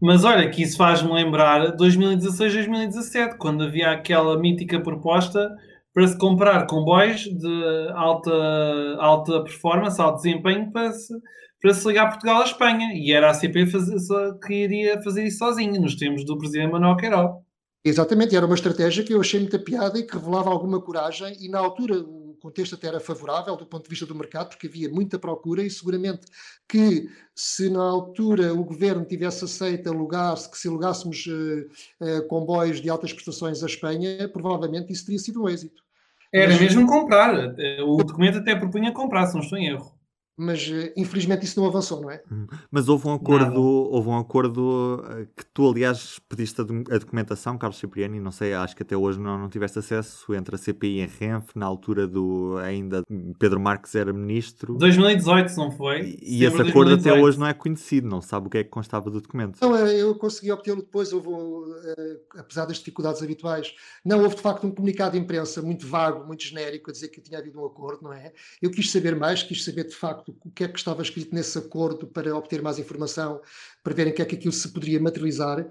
Mas 0.00 0.24
olha, 0.24 0.48
que 0.48 0.62
isso 0.62 0.76
faz-me 0.76 1.12
lembrar 1.12 1.72
2016, 1.76 2.54
2017, 2.54 3.36
quando 3.36 3.64
havia 3.64 3.90
aquela 3.90 4.38
mítica 4.38 4.80
proposta 4.80 5.50
para 5.92 6.06
se 6.06 6.16
comprar 6.16 6.66
comboios 6.66 7.22
de 7.22 7.88
alta, 7.94 8.30
alta 9.00 9.42
performance, 9.42 10.00
alto 10.00 10.22
desempenho, 10.22 10.70
para 10.70 10.92
se, 10.92 11.12
para 11.60 11.74
se 11.74 11.88
ligar 11.88 12.10
Portugal 12.10 12.42
à 12.42 12.44
Espanha. 12.44 12.92
E 12.94 13.12
era 13.12 13.30
a 13.30 13.34
CP 13.34 13.66
que 14.46 14.54
iria 14.54 15.02
fazer 15.02 15.24
isso 15.24 15.38
sozinha, 15.38 15.80
nos 15.80 15.96
termos 15.96 16.24
do 16.24 16.38
presidente 16.38 16.70
Manuel 16.70 16.96
Queiroz. 16.96 17.30
Exatamente, 17.84 18.36
era 18.36 18.46
uma 18.46 18.54
estratégia 18.54 19.02
que 19.02 19.12
eu 19.12 19.20
achei 19.20 19.40
muita 19.40 19.58
piada 19.58 19.98
e 19.98 20.06
que 20.06 20.14
revelava 20.14 20.50
alguma 20.50 20.80
coragem, 20.80 21.36
e 21.40 21.48
na 21.48 21.58
altura 21.58 22.04
contexto 22.38 22.74
até 22.74 22.88
era 22.88 23.00
favorável 23.00 23.56
do 23.56 23.66
ponto 23.66 23.84
de 23.84 23.90
vista 23.90 24.06
do 24.06 24.14
mercado, 24.14 24.48
porque 24.48 24.66
havia 24.66 24.88
muita 24.88 25.18
procura 25.18 25.62
e 25.62 25.70
seguramente 25.70 26.26
que 26.68 27.08
se 27.34 27.68
na 27.68 27.82
altura 27.82 28.54
o 28.54 28.64
governo 28.64 29.04
tivesse 29.04 29.44
aceito 29.44 29.88
alugar, 29.88 30.34
que 30.50 30.58
se 30.58 30.68
alugássemos 30.68 31.26
uh, 31.26 32.04
uh, 32.04 32.28
comboios 32.28 32.80
de 32.80 32.88
altas 32.88 33.12
prestações 33.12 33.62
à 33.62 33.66
Espanha, 33.66 34.28
provavelmente 34.28 34.92
isso 34.92 35.06
teria 35.06 35.18
sido 35.18 35.42
um 35.42 35.48
êxito. 35.48 35.82
Era 36.32 36.52
Mas, 36.52 36.60
mesmo 36.60 36.86
comprar. 36.86 37.54
O 37.86 37.96
documento 38.04 38.38
até 38.38 38.54
propunha 38.54 38.92
comprar, 38.92 39.26
se 39.26 39.34
não 39.34 39.42
estou 39.42 39.58
em 39.58 39.68
erro 39.68 39.97
mas 40.38 40.70
eh, 40.70 40.92
infelizmente 40.96 41.44
isso 41.44 41.60
não 41.60 41.66
avançou, 41.66 42.00
não 42.00 42.10
é? 42.10 42.22
Hum. 42.30 42.46
Mas 42.70 42.88
houve 42.88 43.08
um 43.08 43.14
acordo, 43.14 43.60
houve 43.60 44.08
um 44.08 44.16
acordo 44.16 45.04
eh, 45.10 45.26
que 45.36 45.44
tu, 45.52 45.68
aliás, 45.68 46.20
pediste 46.28 46.60
a 46.60 46.64
documentação, 46.64 47.58
Carlos 47.58 47.78
Cipriani, 47.78 48.20
não 48.20 48.30
sei, 48.30 48.54
acho 48.54 48.76
que 48.76 48.84
até 48.84 48.96
hoje 48.96 49.18
não, 49.18 49.36
não 49.36 49.48
tiveste 49.48 49.80
acesso 49.80 50.32
entre 50.32 50.54
a 50.54 50.58
CPI 50.58 51.00
e 51.00 51.02
a 51.02 51.06
RENF, 51.06 51.56
na 51.56 51.66
altura 51.66 52.06
do 52.06 52.56
ainda 52.58 53.02
Pedro 53.38 53.58
Marques 53.58 53.96
era 53.96 54.12
ministro. 54.12 54.76
2018, 54.76 55.56
não 55.56 55.72
foi? 55.72 56.18
E, 56.22 56.42
e 56.42 56.44
esse 56.44 56.62
acordo 56.62 56.94
até 56.94 57.12
hoje 57.12 57.36
não 57.36 57.46
é 57.46 57.52
conhecido, 57.52 58.08
não 58.08 58.22
sabe 58.22 58.46
o 58.46 58.50
que 58.50 58.58
é 58.58 58.64
que 58.64 58.70
constava 58.70 59.10
do 59.10 59.20
documento. 59.20 59.58
Não, 59.60 59.76
eh, 59.76 60.00
eu 60.00 60.14
consegui 60.14 60.52
obtê-lo 60.52 60.82
depois, 60.82 61.12
houve, 61.12 61.28
apesar 62.36 62.64
das 62.64 62.78
dificuldades 62.78 63.20
habituais, 63.22 63.74
não 64.04 64.22
houve 64.22 64.36
de 64.36 64.42
facto 64.42 64.66
um 64.66 64.70
comunicado 64.70 65.12
de 65.12 65.18
imprensa 65.18 65.60
muito 65.60 65.84
vago, 65.86 66.24
muito 66.24 66.44
genérico, 66.44 66.90
a 66.90 66.92
dizer 66.92 67.08
que 67.08 67.20
tinha 67.20 67.40
havido 67.40 67.60
um 67.60 67.66
acordo, 67.66 68.04
não 68.04 68.12
é? 68.12 68.32
Eu 68.62 68.70
quis 68.70 68.92
saber 68.92 69.16
mais, 69.16 69.42
quis 69.42 69.64
saber 69.64 69.84
de 69.84 69.94
facto 69.94 70.27
o 70.44 70.50
que 70.50 70.64
é 70.64 70.68
que 70.68 70.78
estava 70.78 71.02
escrito 71.02 71.34
nesse 71.34 71.58
acordo 71.58 72.06
para 72.06 72.36
obter 72.36 72.62
mais 72.62 72.78
informação, 72.78 73.40
para 73.82 73.94
verem 73.94 74.12
o 74.12 74.16
que 74.16 74.22
é 74.22 74.24
que 74.24 74.36
aquilo 74.36 74.52
se 74.52 74.68
poderia 74.72 75.00
materializar. 75.00 75.66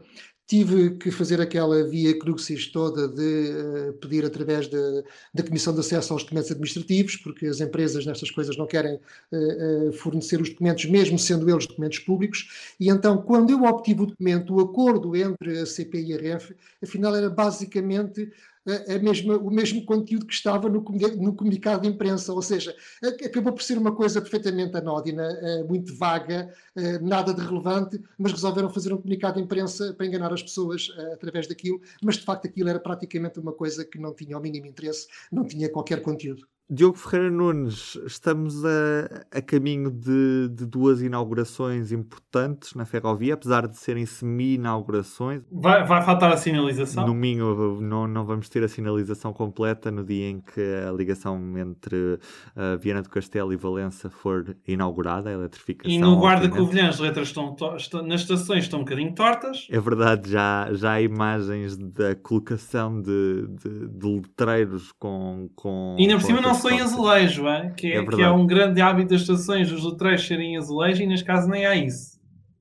Tive 0.48 0.92
que 0.92 1.12
fazer 1.12 1.42
aquela 1.42 1.84
via 1.84 2.18
crucis 2.18 2.72
toda 2.72 3.06
de 3.06 3.52
uh, 3.52 3.94
pedir 4.00 4.26
através 4.26 4.70
da 4.70 5.44
Comissão 5.44 5.74
de 5.74 5.82
Acesso 5.82 6.14
aos 6.14 6.24
Documentos 6.24 6.50
Administrativos, 6.52 7.18
porque 7.18 7.48
as 7.48 7.60
empresas 7.60 8.06
nestas 8.06 8.32
coisas 8.32 8.56
não 8.56 8.66
querem 8.66 8.96
uh, 8.96 9.90
uh, 9.90 9.92
fornecer 9.92 10.40
os 10.40 10.50
documentos, 10.50 10.86
mesmo 10.86 11.20
sendo 11.20 11.50
eles 11.50 11.68
documentos 11.68 12.00
públicos. 12.00 12.76
E 12.80 12.90
então, 12.90 13.22
quando 13.22 13.50
eu 13.50 13.64
obtive 13.64 14.04
o 14.04 14.06
documento, 14.06 14.56
o 14.56 14.62
acordo 14.62 15.18
entre 15.18 15.60
a 15.60 15.66
CP 15.66 16.02
e 16.02 16.14
a 16.14 16.18
REF, 16.18 16.56
afinal 16.82 17.14
era 17.14 17.30
basicamente 17.30 18.32
a, 18.68 18.96
a 18.96 19.00
mesma, 19.00 19.38
o 19.38 19.50
mesmo 19.50 19.86
conteúdo 19.86 20.26
que 20.26 20.34
estava 20.34 20.68
no, 20.68 20.84
no, 21.18 21.34
comunicado 21.34 21.84
de 21.84 21.88
imprensa, 21.88 22.34
ou 22.34 22.42
seja, 22.42 22.76
acabou 23.24 23.54
por 23.54 23.64
ser 23.64 23.78
uma 23.78 23.96
coisa 23.96 24.22
perfeitamente 24.22 24.76
anódina, 24.76 25.24
eh, 25.24 25.64
muito 25.64 25.96
vaga, 25.96 26.54
eh, 26.76 27.00
nada 27.00 27.34
de 27.34 27.42
relevante, 27.42 28.02
mas 28.18 28.34
resolveram 28.34 28.70
fazer 28.70 28.94
um 28.94 28.98
comunicado 28.98 29.38
de 29.38 29.44
imprensa 29.44 29.94
para 29.94 30.06
enganar 30.06 30.34
as 30.34 30.44
pessoas 30.44 30.90
eh, 30.98 31.14
através 31.14 31.48
daquilo, 31.48 31.82
mas 32.04 32.16
de 32.16 32.24
facto 32.24 32.46
aquilo 32.46 32.70
era 32.70 32.80
praticamente 32.80 33.40
uma 33.40 33.54
coisa 33.54 33.86
que 33.86 33.98
não 33.98 34.14
tinha 34.14 34.38
o 34.38 34.42
mínimo 34.42 34.66
interesse, 34.66 35.08
não 35.32 35.46
tinha 35.46 35.70
qualquer 35.70 36.02
conteúdo. 36.02 36.46
Diogo 36.70 36.98
Ferreira 36.98 37.32
Nunes, 37.32 37.98
estamos 38.06 38.66
a, 38.66 39.38
a 39.38 39.42
caminho 39.42 39.90
de, 39.90 40.50
de, 40.50 40.66
duas 40.66 41.02
inaugurações 41.02 41.94
importantes 41.94 42.74
na 42.74 42.84
ferrovia, 42.84 43.36
apesar 43.36 43.66
de 43.70 43.78
serem 43.78 44.06
semi-inaugurações. 44.06 45.44
Vai, 45.50 45.86
vai 45.86 46.04
faltar 46.04 46.34
a 46.34 46.36
sinalização? 46.36 47.08
No 47.08 47.14
Minho 47.14 47.80
não, 47.80 48.06
não 48.06 48.26
vamos 48.26 48.50
ter 48.50 48.66
a 48.66 48.68
sinalização 48.68 49.32
completa 49.32 49.90
no 49.90 50.04
dia 50.04 50.30
em 50.30 50.42
que 50.42 50.60
a 50.86 50.92
ligação 50.92 51.40
entre 51.58 51.96
uh, 51.96 52.78
Viana 52.82 53.02
do 53.02 53.10
Castelo 53.10 53.54
e 53.54 53.56
Valença 53.56 54.10
for 54.10 54.58
inaugurada, 54.68 55.30
a 55.30 55.34
eletrificação. 55.34 55.90
E 55.90 55.98
no 55.98 56.18
Guarda 56.18 56.50
Covilhã 56.50 56.90
as 56.90 57.00
letras 57.00 57.30
estão, 57.30 57.56
estão, 57.78 58.06
nas 58.06 58.22
estações 58.22 58.66
estão 58.66 58.80
um 58.80 58.84
bocadinho 58.84 59.16
tortas. 59.16 59.68
É 59.72 59.80
verdade, 59.80 60.30
já, 60.30 60.68
já 60.74 60.92
há 60.94 61.02
imagens 61.02 61.78
da 61.78 62.14
colocação 62.14 63.02
de, 63.02 63.48
de, 63.48 63.88
de 63.88 64.06
letreiros 64.06 64.92
com, 64.92 65.50
com. 65.56 65.96
E 65.98 66.02
ainda 66.02 66.16
por 66.16 66.24
cima 66.24 66.42
não 66.42 66.57
são 66.58 66.72
em 66.72 66.82
azulejo, 66.82 67.48
é? 67.48 67.70
Que, 67.76 67.94
é, 67.94 67.98
é 67.98 68.06
que 68.06 68.22
é 68.22 68.30
um 68.30 68.46
grande 68.46 68.82
hábito 68.82 69.10
das 69.10 69.22
estações, 69.22 69.72
os 69.72 69.84
letreiros 69.84 70.26
serem 70.26 70.54
em 70.54 70.58
azulejo 70.58 71.04
e 71.04 71.08
neste 71.08 71.26
caso 71.26 71.48
nem 71.48 71.66
há 71.66 71.76
isso. 71.76 72.18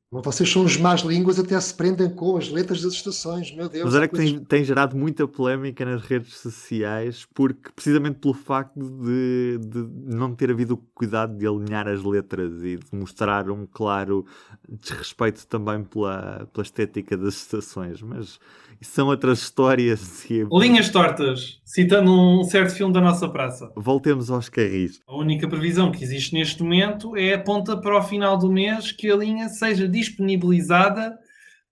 Vocês 0.09 0.50
são 0.50 0.64
os 0.64 0.76
más 0.76 1.00
línguas, 1.00 1.38
até 1.38 1.61
se 1.61 1.74
prendem 1.74 2.09
com 2.09 2.37
as 2.37 2.48
letras 2.48 2.80
das 2.80 2.92
estações, 2.92 3.54
meu 3.54 3.68
Deus. 3.68 3.85
Mas 3.85 3.94
era 3.94 4.06
que 4.06 4.14
tem, 4.14 4.38
tem, 4.44 4.64
gerado 4.64 4.96
muita 4.96 5.26
polémica 5.26 5.85
nas 5.85 6.02
redes 6.02 6.37
sociais, 6.37 7.26
porque 7.35 7.70
precisamente 7.74 8.20
pelo 8.20 8.32
facto 8.32 8.78
de, 8.78 9.59
de, 9.59 9.88
não 10.04 10.32
ter 10.32 10.50
havido 10.50 10.74
o 10.74 10.76
cuidado 10.94 11.37
de 11.37 11.44
alinhar 11.44 11.88
as 11.88 12.04
letras 12.04 12.52
e 12.62 12.76
de 12.76 12.87
mostrar 12.92 13.50
um 13.50 13.66
claro 13.66 14.24
desrespeito 14.68 15.44
também 15.48 15.82
pela, 15.82 16.48
pela 16.52 16.62
estética 16.62 17.16
das 17.16 17.35
estações. 17.35 18.00
Mas 18.00 18.38
são 18.80 19.08
outras 19.08 19.40
histórias. 19.40 20.26
Linhas 20.52 20.88
tortas, 20.90 21.60
citando 21.64 22.12
um 22.12 22.44
certo 22.44 22.74
filme 22.74 22.92
da 22.92 23.00
nossa 23.00 23.28
praça. 23.28 23.72
Voltemos 23.76 24.30
aos 24.30 24.48
carris. 24.48 25.00
A 25.06 25.16
única 25.16 25.48
previsão 25.48 25.90
que 25.90 26.02
existe 26.02 26.34
neste 26.34 26.62
momento 26.62 27.16
é 27.16 27.34
aponta 27.34 27.76
para 27.76 27.98
o 27.98 28.02
final 28.02 28.36
do 28.36 28.50
mês 28.50 28.92
que 28.92 29.10
a 29.10 29.16
linha 29.16 29.48
seja 29.48 29.88
disponibilizada 29.88 31.16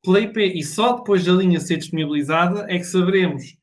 pela 0.02 0.20
IP. 0.20 0.40
E 0.40 0.62
só 0.62 0.92
depois 0.94 1.24
da 1.24 1.32
linha 1.32 1.60
ser 1.60 1.76
disponibilizada 1.76 2.66
é 2.68 2.78
que 2.78 2.84
saberemos 2.84 3.56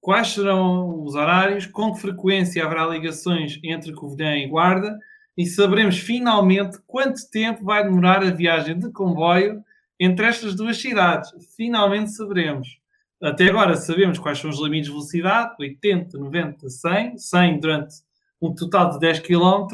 quais 0.00 0.28
serão 0.28 1.02
os 1.02 1.14
horários, 1.14 1.66
com 1.66 1.92
que 1.92 2.00
frequência 2.00 2.64
haverá 2.64 2.86
ligações 2.86 3.58
entre 3.62 3.92
Covilhã 3.92 4.36
e 4.36 4.46
Guarda 4.46 4.98
e 5.36 5.46
saberemos 5.46 5.98
finalmente 5.98 6.78
quanto 6.86 7.28
tempo 7.30 7.64
vai 7.64 7.82
demorar 7.82 8.22
a 8.22 8.30
viagem 8.30 8.78
de 8.78 8.90
comboio 8.92 9.62
entre 9.98 10.26
estas 10.26 10.54
duas 10.54 10.76
cidades. 10.80 11.30
Finalmente 11.56 12.12
saberemos. 12.12 12.78
Até 13.22 13.48
agora 13.48 13.76
sabemos 13.76 14.18
quais 14.18 14.38
são 14.38 14.50
os 14.50 14.60
limites 14.60 14.86
de 14.86 14.92
velocidade: 14.92 15.54
80, 15.58 16.18
90, 16.18 16.68
100, 16.68 17.18
100 17.18 17.60
durante 17.60 17.94
um 18.40 18.54
total 18.54 18.90
de 18.90 18.98
10 18.98 19.20
km. 19.20 19.66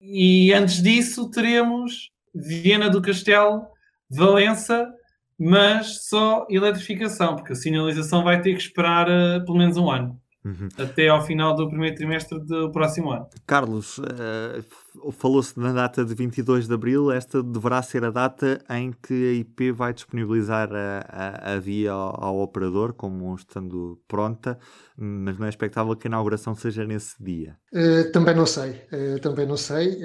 E 0.00 0.52
antes 0.52 0.82
disso 0.82 1.30
teremos 1.30 2.10
Viena 2.34 2.88
do 2.88 3.02
Castelo, 3.02 3.66
Valença, 4.08 4.92
mas 5.38 6.06
só 6.06 6.46
eletrificação, 6.48 7.36
porque 7.36 7.52
a 7.52 7.56
sinalização 7.56 8.22
vai 8.22 8.40
ter 8.40 8.54
que 8.54 8.62
esperar 8.62 9.08
uh, 9.08 9.44
pelo 9.44 9.58
menos 9.58 9.76
um 9.76 9.90
ano. 9.90 10.20
Uhum. 10.44 10.68
Até 10.76 11.08
ao 11.08 11.24
final 11.24 11.54
do 11.54 11.68
primeiro 11.68 11.94
trimestre 11.94 12.38
do 12.40 12.70
próximo 12.72 13.12
ano. 13.12 13.28
Carlos, 13.46 13.98
uh, 13.98 15.12
falou-se 15.12 15.58
na 15.58 15.72
data 15.72 16.04
de 16.04 16.14
22 16.14 16.66
de 16.66 16.74
abril. 16.74 17.12
Esta 17.12 17.40
deverá 17.40 17.80
ser 17.80 18.04
a 18.04 18.10
data 18.10 18.60
em 18.68 18.92
que 18.92 19.12
a 19.12 19.32
IP 19.34 19.70
vai 19.70 19.94
disponibilizar 19.94 20.68
a, 20.72 21.04
a, 21.08 21.52
a 21.54 21.58
via 21.60 21.92
ao, 21.92 22.24
ao, 22.24 22.40
operador, 22.40 22.92
como 22.92 23.32
estando 23.36 24.00
pronta, 24.08 24.58
mas 24.96 25.38
não 25.38 25.46
é 25.46 25.48
expectável 25.48 25.94
que 25.94 26.08
a 26.08 26.10
inauguração 26.10 26.56
seja 26.56 26.84
nesse 26.84 27.22
dia. 27.22 27.56
Uh, 27.72 28.10
também 28.10 28.34
não 28.34 28.46
sei, 28.46 28.70
uh, 28.70 29.20
também 29.20 29.46
não 29.46 29.56
sei. 29.56 29.96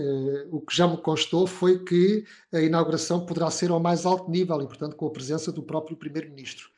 o 0.51 0.61
que 0.61 0.75
já 0.75 0.87
me 0.87 0.97
constou 0.97 1.47
foi 1.47 1.79
que 1.83 2.23
a 2.53 2.61
inauguração 2.61 3.25
poderá 3.25 3.49
ser 3.49 3.71
ao 3.71 3.79
mais 3.79 4.05
alto 4.05 4.29
nível 4.29 4.61
e, 4.61 4.67
portanto, 4.67 4.95
com 4.95 5.07
a 5.07 5.11
presença 5.11 5.51
do 5.51 5.63
próprio 5.63 5.97
Primeiro-Ministro 5.97 6.76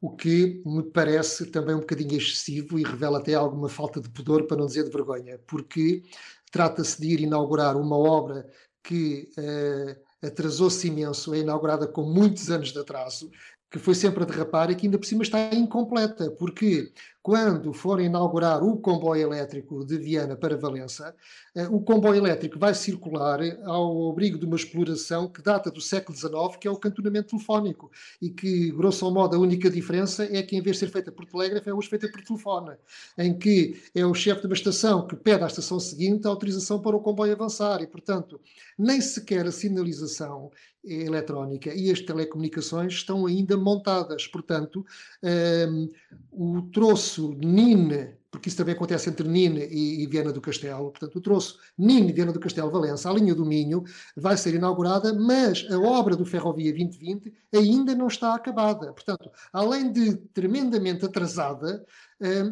o 0.00 0.10
que 0.16 0.62
me 0.64 0.82
parece 0.82 1.46
também 1.46 1.74
um 1.74 1.80
bocadinho 1.80 2.16
excessivo 2.16 2.78
e 2.78 2.82
revela 2.82 3.18
até 3.18 3.34
alguma 3.34 3.68
falta 3.68 4.00
de 4.00 4.08
pudor, 4.08 4.46
para 4.46 4.56
não 4.56 4.66
dizer 4.66 4.84
de 4.84 4.90
vergonha, 4.90 5.38
porque 5.46 6.02
trata-se 6.50 7.00
de 7.00 7.08
ir 7.08 7.20
inaugurar 7.20 7.76
uma 7.76 7.96
obra 7.96 8.48
que 8.82 9.30
uh, 9.36 10.26
atrasou-se 10.26 10.88
imenso, 10.88 11.34
é 11.34 11.38
inaugurada 11.38 11.86
com 11.86 12.02
muitos 12.02 12.50
anos 12.50 12.72
de 12.72 12.78
atraso, 12.78 13.30
que 13.70 13.78
foi 13.78 13.94
sempre 13.94 14.22
a 14.22 14.26
derrapar 14.26 14.70
e 14.70 14.74
que 14.74 14.86
ainda 14.86 14.98
por 14.98 15.06
cima 15.06 15.22
está 15.22 15.54
incompleta, 15.54 16.30
porque 16.32 16.92
quando 17.22 17.72
forem 17.74 18.06
inaugurar 18.06 18.62
o 18.62 18.78
comboio 18.78 19.22
elétrico 19.22 19.84
de 19.84 19.98
Viana 19.98 20.36
para 20.36 20.56
Valença, 20.56 21.14
eh, 21.54 21.68
o 21.68 21.80
comboio 21.80 22.16
elétrico 22.16 22.58
vai 22.58 22.74
circular 22.74 23.40
ao 23.64 24.10
abrigo 24.10 24.38
de 24.38 24.46
uma 24.46 24.56
exploração 24.56 25.28
que 25.28 25.42
data 25.42 25.70
do 25.70 25.82
século 25.82 26.16
XIX, 26.16 26.56
que 26.58 26.66
é 26.66 26.70
o 26.70 26.78
cantonamento 26.78 27.30
telefónico, 27.30 27.90
e 28.22 28.30
que, 28.30 28.70
grosso 28.70 29.10
modo, 29.10 29.36
a 29.36 29.38
única 29.38 29.68
diferença 29.70 30.24
é 30.24 30.42
que, 30.42 30.56
em 30.56 30.62
vez 30.62 30.76
de 30.76 30.80
ser 30.86 30.92
feita 30.92 31.12
por 31.12 31.26
telégrafo, 31.26 31.68
é 31.68 31.74
hoje 31.74 31.88
feita 31.88 32.08
por 32.10 32.22
telefone, 32.22 32.76
em 33.18 33.38
que 33.38 33.82
é 33.94 34.04
o 34.04 34.14
chefe 34.14 34.40
de 34.40 34.46
uma 34.46 34.54
estação 34.54 35.06
que 35.06 35.14
pede 35.14 35.44
à 35.44 35.46
estação 35.46 35.78
seguinte 35.78 36.26
a 36.26 36.30
autorização 36.30 36.80
para 36.80 36.96
o 36.96 37.00
comboio 37.00 37.34
avançar, 37.34 37.82
e, 37.82 37.86
portanto, 37.86 38.40
nem 38.78 39.00
sequer 39.00 39.46
a 39.46 39.52
sinalização 39.52 40.50
eletrónica 40.82 41.74
e 41.74 41.90
as 41.90 42.00
telecomunicações 42.00 42.94
estão 42.94 43.26
ainda 43.26 43.56
montadas. 43.56 44.26
Portanto, 44.26 44.84
um, 45.22 45.28
ehm, 45.28 45.88
o 46.30 46.62
troço 46.72 47.09
NIN, 47.18 48.14
porque 48.30 48.48
isso 48.48 48.56
também 48.56 48.74
acontece 48.74 49.10
entre 49.10 49.26
NIN 49.26 49.56
e, 49.56 50.04
e 50.04 50.32
do 50.32 50.40
Castelo, 50.40 50.90
portanto, 50.90 51.16
o 51.16 51.20
troço 51.20 51.58
NIN 51.76 52.08
e 52.08 52.12
Viana 52.12 52.32
do 52.32 52.38
Castelo 52.38 52.70
Valença, 52.70 53.10
a 53.10 53.12
linha 53.12 53.34
do 53.34 53.44
Minho, 53.44 53.82
vai 54.16 54.36
ser 54.36 54.54
inaugurada, 54.54 55.12
mas 55.12 55.66
a 55.70 55.78
obra 55.78 56.14
do 56.14 56.24
Ferrovia 56.24 56.70
2020 56.72 57.32
ainda 57.54 57.94
não 57.94 58.06
está 58.06 58.34
acabada. 58.34 58.92
Portanto, 58.92 59.30
além 59.52 59.90
de 59.92 60.16
tremendamente 60.32 61.04
atrasada, 61.04 61.84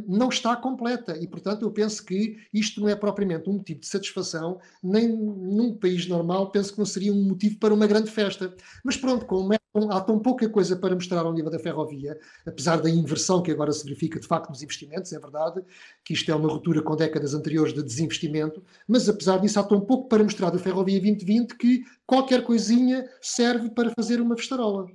não 0.07 0.29
está 0.29 0.57
completa. 0.57 1.17
E, 1.19 1.27
portanto, 1.27 1.63
eu 1.63 1.71
penso 1.71 2.05
que 2.05 2.39
isto 2.53 2.81
não 2.81 2.89
é 2.89 2.97
propriamente 2.97 3.49
um 3.51 3.55
motivo 3.55 3.81
de 3.81 3.87
satisfação, 3.87 4.59
nem 4.83 5.09
num 5.09 5.77
país 5.77 6.07
normal 6.07 6.51
penso 6.51 6.73
que 6.73 6.79
não 6.79 6.87
seria 6.87 7.13
um 7.13 7.23
motivo 7.23 7.59
para 7.59 7.75
uma 7.75 7.87
grande 7.87 8.11
festa. 8.11 8.55
Mas 8.83 8.97
pronto, 8.97 9.27
como 9.27 9.53
é, 9.53 9.59
há 9.91 10.01
tão 10.01 10.19
pouca 10.19 10.49
coisa 10.49 10.75
para 10.77 10.95
mostrar 10.95 11.21
ao 11.21 11.33
nível 11.33 11.51
da 11.51 11.59
ferrovia, 11.59 12.19
apesar 12.47 12.81
da 12.81 12.89
inversão 12.89 13.43
que 13.43 13.51
agora 13.51 13.73
se 13.73 13.85
verifica 13.85 14.19
de 14.19 14.27
facto 14.27 14.49
nos 14.49 14.63
investimentos, 14.63 15.13
é 15.13 15.19
verdade 15.19 15.63
que 16.05 16.15
isto 16.15 16.31
é 16.31 16.35
uma 16.35 16.49
ruptura 16.49 16.83
com 16.83 16.97
décadas 16.97 17.35
anteriores 17.35 17.75
de 17.75 17.83
desinvestimento, 17.83 18.63
mas 18.87 19.09
apesar 19.09 19.39
disso 19.39 19.61
há 19.61 19.63
tão 19.63 19.81
pouco 19.81 20.09
para 20.09 20.25
mostrar 20.25 20.51
do 20.51 20.59
Ferrovia 20.59 21.01
2020 21.01 21.57
que 21.57 21.83
qualquer 22.07 22.43
coisinha 22.43 23.09
serve 23.21 23.71
para 23.71 23.93
fazer 23.95 24.21
uma 24.21 24.37
festarola 24.37 24.89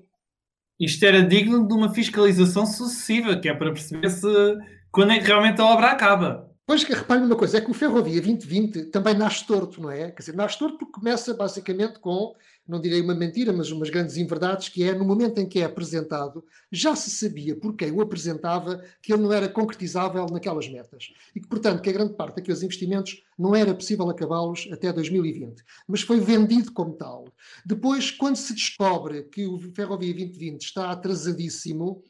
isto 0.85 1.03
era 1.03 1.23
digno 1.23 1.67
de 1.67 1.73
uma 1.73 1.93
fiscalização 1.93 2.65
sucessiva, 2.65 3.37
que 3.37 3.49
é 3.49 3.53
para 3.53 3.71
perceber 3.71 4.09
se 4.09 4.27
quando 4.91 5.11
é 5.11 5.19
que 5.19 5.25
realmente 5.25 5.59
a 5.61 5.65
obra 5.65 5.87
acaba. 5.87 6.52
Pois 6.65 6.83
que 6.83 6.93
reparem 6.93 7.25
uma 7.25 7.35
coisa, 7.35 7.57
é 7.57 7.61
que 7.61 7.69
o 7.69 7.73
Ferrovia 7.73 8.21
2020 8.21 8.85
também 8.85 9.13
nasce 9.13 9.45
torto, 9.45 9.81
não 9.81 9.91
é? 9.91 10.11
Quer 10.11 10.19
dizer, 10.21 10.35
nasce 10.35 10.57
torto 10.57 10.77
porque 10.77 10.93
começa 10.93 11.33
basicamente 11.33 11.99
com 11.99 12.33
não 12.67 12.79
direi 12.79 13.01
uma 13.01 13.13
mentira, 13.13 13.51
mas 13.51 13.71
umas 13.71 13.89
grandes 13.89 14.15
inverdades, 14.15 14.69
que 14.69 14.83
é 14.83 14.93
no 14.93 15.03
momento 15.03 15.37
em 15.39 15.45
que 15.45 15.59
é 15.59 15.65
apresentado, 15.65 16.43
já 16.71 16.95
se 16.95 17.09
sabia 17.09 17.55
por 17.55 17.75
quem 17.75 17.91
o 17.91 18.01
apresentava 18.01 18.81
que 19.01 19.11
ele 19.11 19.21
não 19.21 19.33
era 19.33 19.49
concretizável 19.49 20.25
naquelas 20.27 20.69
metas. 20.69 21.11
E 21.35 21.41
que, 21.41 21.47
portanto, 21.47 21.81
que 21.81 21.89
a 21.89 21.93
grande 21.93 22.13
parte 22.13 22.37
daqueles 22.37 22.63
investimentos 22.63 23.21
não 23.37 23.53
era 23.53 23.73
possível 23.73 24.09
acabá-los 24.09 24.69
até 24.71 24.93
2020. 24.93 25.61
Mas 25.87 26.01
foi 26.01 26.21
vendido 26.21 26.71
como 26.71 26.93
tal. 26.93 27.27
Depois, 27.65 28.11
quando 28.11 28.37
se 28.37 28.53
descobre 28.53 29.23
que 29.23 29.45
o 29.45 29.59
Ferrovia 29.59 30.13
2020 30.13 30.61
está 30.61 30.91
atrasadíssimo, 30.91 32.01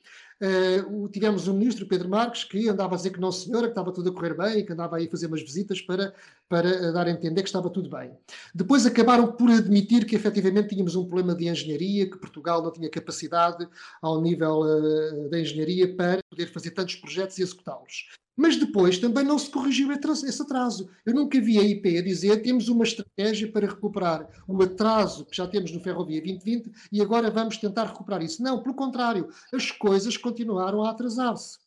Uh, 0.43 1.07
tivemos 1.07 1.47
o 1.47 1.53
ministro 1.53 1.85
Pedro 1.85 2.09
Marques 2.09 2.43
que 2.43 2.67
andava 2.67 2.95
a 2.95 2.97
dizer 2.97 3.11
que 3.11 3.19
não 3.21 3.31
senhora, 3.31 3.67
que 3.67 3.71
estava 3.71 3.93
tudo 3.93 4.09
a 4.09 4.13
correr 4.13 4.35
bem 4.35 4.65
que 4.65 4.73
andava 4.73 4.97
aí 4.97 5.07
a 5.07 5.09
fazer 5.09 5.27
umas 5.27 5.41
visitas 5.41 5.79
para, 5.79 6.13
para 6.49 6.69
eh, 6.69 6.91
dar 6.91 7.07
a 7.07 7.11
entender 7.11 7.41
que 7.41 7.49
estava 7.49 7.69
tudo 7.69 7.89
bem. 7.89 8.11
Depois 8.53 8.85
acabaram 8.85 9.31
por 9.31 9.49
admitir 9.49 10.05
que 10.05 10.15
efetivamente 10.15 10.69
tínhamos 10.69 10.95
um 10.95 11.05
problema 11.05 11.35
de 11.35 11.47
engenharia, 11.47 12.09
que 12.09 12.17
Portugal 12.17 12.61
não 12.61 12.71
tinha 12.71 12.89
capacidade 12.89 13.67
ao 14.01 14.21
nível 14.21 14.61
uh, 14.61 15.29
da 15.29 15.39
engenharia 15.39 15.95
para 15.95 16.19
poder 16.29 16.47
fazer 16.47 16.71
tantos 16.71 16.95
projetos 16.95 17.37
e 17.37 17.41
executá-los. 17.41 18.07
Mas 18.35 18.57
depois 18.57 18.97
também 18.97 19.23
não 19.23 19.37
se 19.37 19.49
corrigiu 19.49 19.91
esse 19.91 20.41
atraso. 20.41 20.89
Eu 21.05 21.13
nunca 21.13 21.39
vi 21.39 21.59
a 21.59 21.63
IP 21.63 21.97
a 21.99 22.01
dizer 22.01 22.41
temos 22.41 22.67
uma 22.67 22.83
estratégia 22.83 23.51
para 23.51 23.67
recuperar 23.67 24.27
o 24.47 24.61
atraso 24.61 25.25
que 25.25 25.37
já 25.37 25.47
temos 25.47 25.71
no 25.71 25.79
Ferrovia 25.79 26.19
2020 26.19 26.71
e 26.91 27.01
agora 27.01 27.29
vamos 27.29 27.57
tentar 27.57 27.85
recuperar 27.85 28.23
isso. 28.23 28.41
Não, 28.41 28.61
pelo 28.61 28.75
contrário, 28.75 29.29
as 29.53 29.71
coisas 29.71 30.17
continuaram 30.17 30.83
a 30.83 30.89
atrasar-se. 30.89 31.59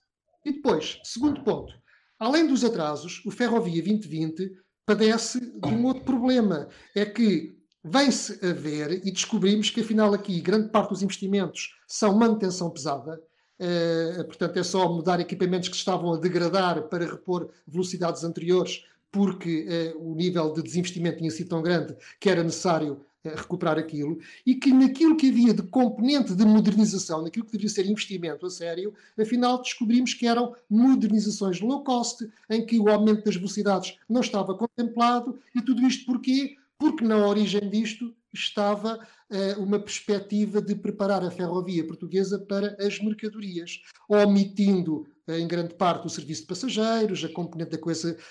E 0.44 0.52
depois, 0.52 0.98
segundo 1.04 1.42
ponto, 1.42 1.72
além 2.18 2.46
dos 2.46 2.64
atrasos, 2.64 3.22
o 3.24 3.30
Ferrovia 3.30 3.82
2020 3.82 4.65
padece 4.87 5.40
de 5.40 5.68
um 5.68 5.85
outro 5.85 6.05
problema, 6.05 6.68
é 6.94 7.05
que 7.05 7.59
vem-se 7.85 8.38
a 8.44 8.53
ver 8.53 9.05
e 9.05 9.11
descobrimos 9.11 9.68
que 9.68 9.81
afinal 9.81 10.14
aqui 10.14 10.40
grande 10.40 10.70
parte 10.70 10.90
dos 10.90 11.03
investimentos 11.03 11.77
são 11.87 12.16
manutenção 12.16 12.70
pesada, 12.70 13.20
Uh, 13.59 14.22
portanto, 14.25 14.59
é 14.59 14.62
só 14.62 14.87
mudar 14.92 15.18
equipamentos 15.18 15.70
que 15.70 15.77
estavam 15.77 16.12
a 16.12 16.18
degradar 16.18 16.83
para 16.88 17.07
repor 17.07 17.49
velocidades 17.66 18.22
anteriores, 18.22 18.85
porque 19.11 19.94
uh, 19.96 20.11
o 20.11 20.14
nível 20.14 20.53
de 20.53 20.62
desinvestimento 20.62 21.18
tinha 21.18 21.31
sido 21.31 21.49
tão 21.49 21.62
grande 21.62 21.96
que 22.20 22.29
era 22.29 22.42
necessário 22.42 23.01
recuperar 23.34 23.78
aquilo, 23.78 24.18
e 24.44 24.54
que 24.54 24.72
naquilo 24.72 25.16
que 25.16 25.28
havia 25.28 25.54
de 25.54 25.62
componente 25.62 26.34
de 26.34 26.44
modernização, 26.44 27.22
naquilo 27.22 27.44
que 27.44 27.52
deveria 27.52 27.70
ser 27.70 27.86
investimento 27.86 28.46
a 28.46 28.50
sério, 28.50 28.94
afinal 29.18 29.60
descobrimos 29.60 30.14
que 30.14 30.26
eram 30.26 30.54
modernizações 30.68 31.60
low 31.60 31.82
cost, 31.82 32.28
em 32.50 32.64
que 32.64 32.78
o 32.78 32.88
aumento 32.88 33.24
das 33.24 33.36
velocidades 33.36 33.98
não 34.08 34.20
estava 34.20 34.56
contemplado, 34.56 35.38
e 35.54 35.62
tudo 35.62 35.86
isto 35.86 36.06
porquê? 36.06 36.56
Porque 36.78 37.04
na 37.04 37.26
origem 37.26 37.68
disto 37.70 38.14
estava 38.32 38.98
uh, 39.30 39.62
uma 39.62 39.78
perspectiva 39.78 40.60
de 40.60 40.74
preparar 40.74 41.24
a 41.24 41.30
ferrovia 41.30 41.86
portuguesa 41.86 42.38
para 42.38 42.76
as 42.78 43.00
mercadorias, 43.00 43.82
omitindo 44.08 45.06
uh, 45.26 45.32
em 45.32 45.48
grande 45.48 45.74
parte 45.74 46.06
o 46.06 46.10
serviço 46.10 46.42
de 46.42 46.48
passageiros, 46.48 47.24
a 47.24 47.28
componente 47.28 47.70
da, 47.70 47.78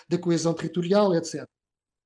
da 0.09 0.17
coesão 0.17 0.53
territorial, 0.53 1.15
etc. 1.15 1.45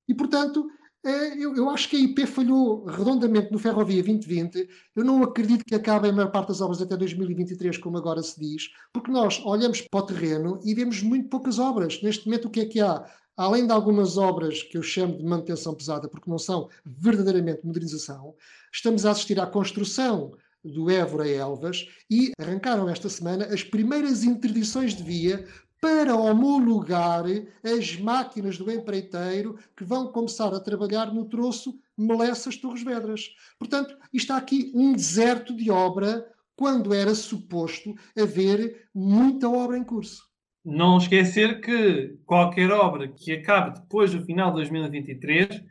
E, 0.08 0.14
portanto, 0.14 0.68
eu, 1.04 1.56
eu, 1.56 1.70
acho 1.70 1.90
que 1.90 1.96
a 1.96 2.00
IP 2.00 2.26
falhou 2.26 2.86
redondamente 2.86 3.52
no 3.52 3.60
Ferrovia 3.60 4.04
2020. 4.04 4.68
Eu 4.96 5.04
não 5.04 5.24
acredito 5.24 5.64
que 5.64 5.76
acabem 5.76 6.12
a 6.12 6.14
maior 6.14 6.32
parte 6.32 6.50
das 6.50 6.62
obras 6.62 6.82
até 6.82 6.98
2023, 6.98 7.78
como 7.78 7.98
agora 7.98 8.22
se 8.22 8.40
diz, 8.40 8.70
porque 8.92 9.12
nós 9.12 9.42
olhamos 9.46 9.82
para 9.82 10.00
o 10.00 10.06
terreno 10.06 10.60
e 10.64 10.74
vemos 10.74 11.02
muito 11.02 11.30
poucas 11.30 11.58
obras. 11.60 12.02
Neste 12.02 12.26
momento, 12.26 12.46
o 12.46 12.50
que 12.50 12.62
é 12.62 12.66
que 12.66 12.80
há? 12.80 13.06
além 13.40 13.66
de 13.66 13.72
algumas 13.72 14.18
obras 14.18 14.64
que 14.64 14.78
eu 14.78 14.84
chamo 14.84 15.18
de 15.18 15.24
manutenção 15.24 15.74
pesada, 15.74 16.10
porque 16.10 16.30
não 16.30 16.38
são 16.38 16.68
verdadeiramente 16.86 17.66
modernização, 17.66 18.36
estamos 18.70 19.06
a 19.06 19.12
assistir 19.12 19.40
à 19.40 19.48
construção 19.48 20.34
do 20.62 20.90
Évora 20.90 21.26
Elvas 21.26 21.88
e 22.12 22.34
arrancaram 22.38 22.90
esta 22.90 23.08
semana 23.08 23.46
as 23.46 23.64
primeiras 23.64 24.26
interdições 24.26 24.94
de 24.94 25.04
via 25.04 25.48
para 25.82 26.16
homologar 26.16 27.24
as 27.64 27.96
máquinas 27.98 28.58
do 28.58 28.72
empreiteiro 28.72 29.58
que 29.76 29.84
vão 29.84 30.12
começar 30.12 30.54
a 30.54 30.60
trabalhar 30.60 31.14
no 31.14 31.26
troço 31.26 31.80
Melessas 31.98 32.58
Torres 32.58 32.84
Vedras. 32.84 33.30
Portanto, 33.58 33.98
está 34.14 34.38
aqui 34.38 34.72
um 34.76 34.94
deserto 34.94 35.56
de 35.56 35.72
obra 35.72 36.26
quando 36.56 36.94
era 36.94 37.16
suposto 37.16 37.96
haver 38.18 38.90
muita 38.94 39.50
obra 39.50 39.78
em 39.78 39.84
curso. 39.84 40.28
Não 40.64 40.98
esquecer 40.98 41.62
que 41.62 42.18
qualquer 42.26 42.70
obra 42.72 43.08
que 43.08 43.32
acabe 43.32 43.80
depois 43.80 44.12
do 44.12 44.22
final 44.26 44.50
de 44.50 44.58
2023 44.58 45.64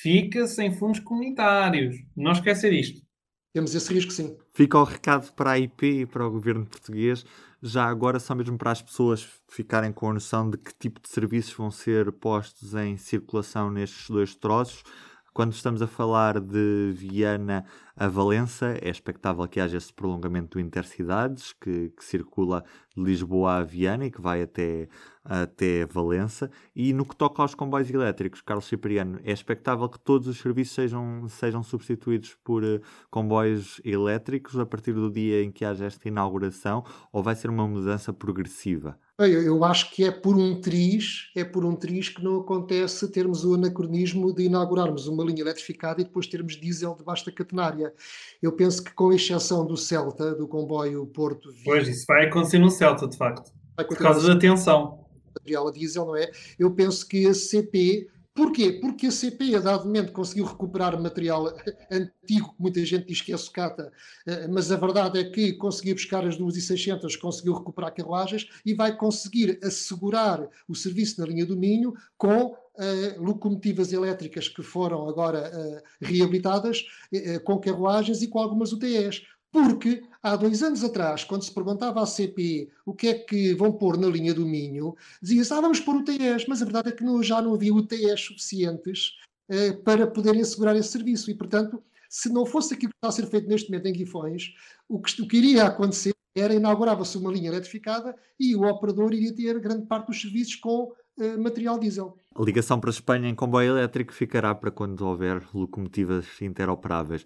fica 0.00 0.46
sem 0.46 0.72
fundos 0.72 1.00
comunitários. 1.00 1.96
Não 2.16 2.32
esquecer 2.32 2.72
isto. 2.72 3.02
Temos 3.52 3.74
esse 3.74 3.92
risco, 3.92 4.12
sim. 4.12 4.36
Fica 4.54 4.78
o 4.78 4.84
recado 4.84 5.32
para 5.32 5.52
a 5.52 5.58
IP 5.58 6.02
e 6.02 6.06
para 6.06 6.26
o 6.26 6.30
governo 6.30 6.64
português, 6.66 7.24
já 7.60 7.84
agora 7.84 8.20
só 8.20 8.34
mesmo 8.34 8.56
para 8.56 8.70
as 8.70 8.80
pessoas 8.80 9.28
ficarem 9.48 9.92
com 9.92 10.08
a 10.08 10.14
noção 10.14 10.48
de 10.48 10.56
que 10.56 10.72
tipo 10.78 11.00
de 11.00 11.08
serviços 11.08 11.52
vão 11.52 11.70
ser 11.70 12.12
postos 12.12 12.74
em 12.74 12.96
circulação 12.96 13.70
nestes 13.70 14.08
dois 14.08 14.34
troços. 14.34 14.84
Quando 15.32 15.52
estamos 15.52 15.80
a 15.80 15.86
falar 15.86 16.40
de 16.40 16.92
Viana 16.92 17.64
a 17.96 18.08
Valença, 18.08 18.76
é 18.82 18.88
expectável 18.88 19.46
que 19.46 19.60
haja 19.60 19.76
esse 19.76 19.92
prolongamento 19.92 20.58
do 20.58 20.60
Intercidades, 20.60 21.52
que, 21.52 21.90
que 21.90 22.04
circula 22.04 22.64
de 22.96 23.02
Lisboa 23.02 23.58
a 23.58 23.62
Viana 23.62 24.06
e 24.06 24.10
que 24.10 24.20
vai 24.20 24.42
até, 24.42 24.88
até 25.24 25.86
Valença. 25.86 26.50
E 26.74 26.92
no 26.92 27.04
que 27.04 27.14
toca 27.14 27.42
aos 27.42 27.54
comboios 27.54 27.88
elétricos, 27.90 28.40
Carlos 28.42 28.66
Cipriano, 28.66 29.20
é 29.22 29.30
expectável 29.30 29.88
que 29.88 30.00
todos 30.00 30.26
os 30.26 30.38
serviços 30.38 30.74
sejam, 30.74 31.28
sejam 31.28 31.62
substituídos 31.62 32.36
por 32.42 32.64
uh, 32.64 32.80
comboios 33.08 33.80
elétricos 33.84 34.58
a 34.58 34.66
partir 34.66 34.94
do 34.94 35.10
dia 35.10 35.44
em 35.44 35.52
que 35.52 35.64
haja 35.64 35.84
esta 35.84 36.08
inauguração, 36.08 36.84
ou 37.12 37.22
vai 37.22 37.36
ser 37.36 37.50
uma 37.50 37.68
mudança 37.68 38.12
progressiva? 38.12 38.98
Eu, 39.26 39.42
eu, 39.42 39.64
acho 39.64 39.90
que 39.90 40.04
é 40.04 40.10
por 40.10 40.36
um 40.36 40.60
triz, 40.60 41.30
é 41.36 41.44
por 41.44 41.64
um 41.64 41.76
triz 41.76 42.08
que 42.08 42.24
não 42.24 42.40
acontece 42.40 43.06
termos 43.10 43.44
o 43.44 43.54
anacronismo 43.54 44.32
de 44.32 44.44
inaugurarmos 44.44 45.06
uma 45.06 45.22
linha 45.22 45.42
eletrificada 45.42 46.00
e 46.00 46.04
depois 46.04 46.26
termos 46.26 46.56
diesel 46.56 46.94
de 46.94 47.04
vasta 47.04 47.30
catenária. 47.30 47.92
Eu 48.40 48.52
penso 48.52 48.82
que 48.82 48.94
com 48.94 49.12
exceção 49.12 49.66
do 49.66 49.76
Celta, 49.76 50.34
do 50.34 50.48
comboio 50.48 51.06
Porto... 51.06 51.52
Pois, 51.64 51.86
isso 51.86 52.06
vai 52.08 52.26
acontecer 52.26 52.58
no 52.58 52.70
Celta, 52.70 53.06
de 53.06 53.16
facto. 53.16 53.52
Por 53.76 53.96
causa 53.96 54.26
da 54.26 54.38
tensão. 54.38 55.04
Material 55.34 55.68
a 55.68 55.70
diesel, 55.70 56.06
não 56.06 56.16
é? 56.16 56.30
Eu 56.58 56.70
penso 56.70 57.06
que 57.06 57.26
a 57.26 57.34
CP 57.34 58.08
Porquê? 58.34 58.72
Porque 58.80 59.08
a 59.08 59.10
CP, 59.10 59.56
a 59.56 59.60
dado 59.60 59.84
momento, 59.84 60.12
conseguiu 60.12 60.44
recuperar 60.44 61.00
material 61.00 61.52
antigo, 61.90 62.54
que 62.54 62.62
muita 62.62 62.84
gente 62.84 63.06
diz 63.06 63.20
que 63.20 63.32
é 63.32 63.36
sucata, 63.36 63.92
eh, 64.26 64.46
mas 64.46 64.70
a 64.70 64.76
verdade 64.76 65.18
é 65.18 65.24
que 65.24 65.54
conseguiu 65.54 65.94
buscar 65.94 66.24
as 66.24 66.38
2.600, 66.38 67.18
conseguiu 67.18 67.54
recuperar 67.54 67.92
carruagens 67.92 68.48
e 68.64 68.72
vai 68.72 68.96
conseguir 68.96 69.58
assegurar 69.62 70.48
o 70.68 70.74
serviço 70.74 71.20
na 71.20 71.26
linha 71.26 71.46
do 71.46 71.56
Minho 71.56 71.94
com 72.16 72.56
Uh, 72.80 73.22
locomotivas 73.22 73.92
elétricas 73.92 74.48
que 74.48 74.62
foram 74.62 75.06
agora 75.06 75.50
uh, 75.50 75.82
reabilitadas 76.00 76.86
uh, 77.12 77.40
com 77.44 77.58
carruagens 77.58 78.22
e 78.22 78.28
com 78.28 78.38
algumas 78.38 78.72
UTEs. 78.72 79.22
Porque 79.52 80.02
há 80.22 80.36
dois 80.36 80.62
anos 80.62 80.84
atrás, 80.84 81.24
quando 81.24 81.42
se 81.42 81.52
perguntava 81.52 82.02
à 82.02 82.06
CP 82.06 82.70
o 82.84 82.94
que 82.94 83.08
é 83.08 83.14
que 83.14 83.54
vão 83.54 83.72
pôr 83.72 83.96
na 83.96 84.08
linha 84.08 84.34
do 84.34 84.46
Minho, 84.46 84.94
dizia-se, 85.22 85.52
ah, 85.52 85.60
vamos 85.60 85.80
pôr 85.80 85.96
UTEs, 85.96 86.46
mas 86.46 86.62
a 86.62 86.64
verdade 86.64 86.90
é 86.90 86.92
que 86.92 87.04
não, 87.04 87.22
já 87.22 87.40
não 87.40 87.54
havia 87.54 87.74
UTEs 87.74 88.20
suficientes 88.20 89.12
eh, 89.48 89.72
para 89.72 90.06
poderem 90.06 90.42
assegurar 90.42 90.76
esse 90.76 90.90
serviço. 90.90 91.30
E, 91.30 91.34
portanto, 91.34 91.82
se 92.08 92.28
não 92.28 92.44
fosse 92.44 92.74
aquilo 92.74 92.90
que 92.90 92.96
está 92.98 93.08
a 93.08 93.12
ser 93.12 93.26
feito 93.26 93.48
neste 93.48 93.70
momento 93.70 93.86
em 93.86 93.92
Guifões, 93.92 94.54
o 94.88 95.00
que, 95.00 95.22
o 95.22 95.28
que 95.28 95.36
iria 95.36 95.64
acontecer 95.64 96.14
era 96.34 96.54
inaugurava-se 96.54 97.18
uma 97.18 97.32
linha 97.32 97.48
eletrificada 97.48 98.14
e 98.38 98.54
o 98.54 98.62
operador 98.62 99.12
iria 99.12 99.34
ter 99.34 99.58
grande 99.58 99.86
parte 99.86 100.06
dos 100.06 100.20
serviços 100.20 100.54
com 100.56 100.92
eh, 101.18 101.36
material 101.36 101.78
diesel. 101.78 102.16
A 102.34 102.42
ligação 102.42 102.78
para 102.78 102.90
a 102.90 102.92
Espanha 102.92 103.28
em 103.28 103.34
comboio 103.34 103.76
elétrico 103.76 104.14
ficará 104.14 104.54
para 104.54 104.70
quando 104.70 105.02
houver 105.02 105.42
locomotivas 105.52 106.26
interoperáveis. 106.40 107.24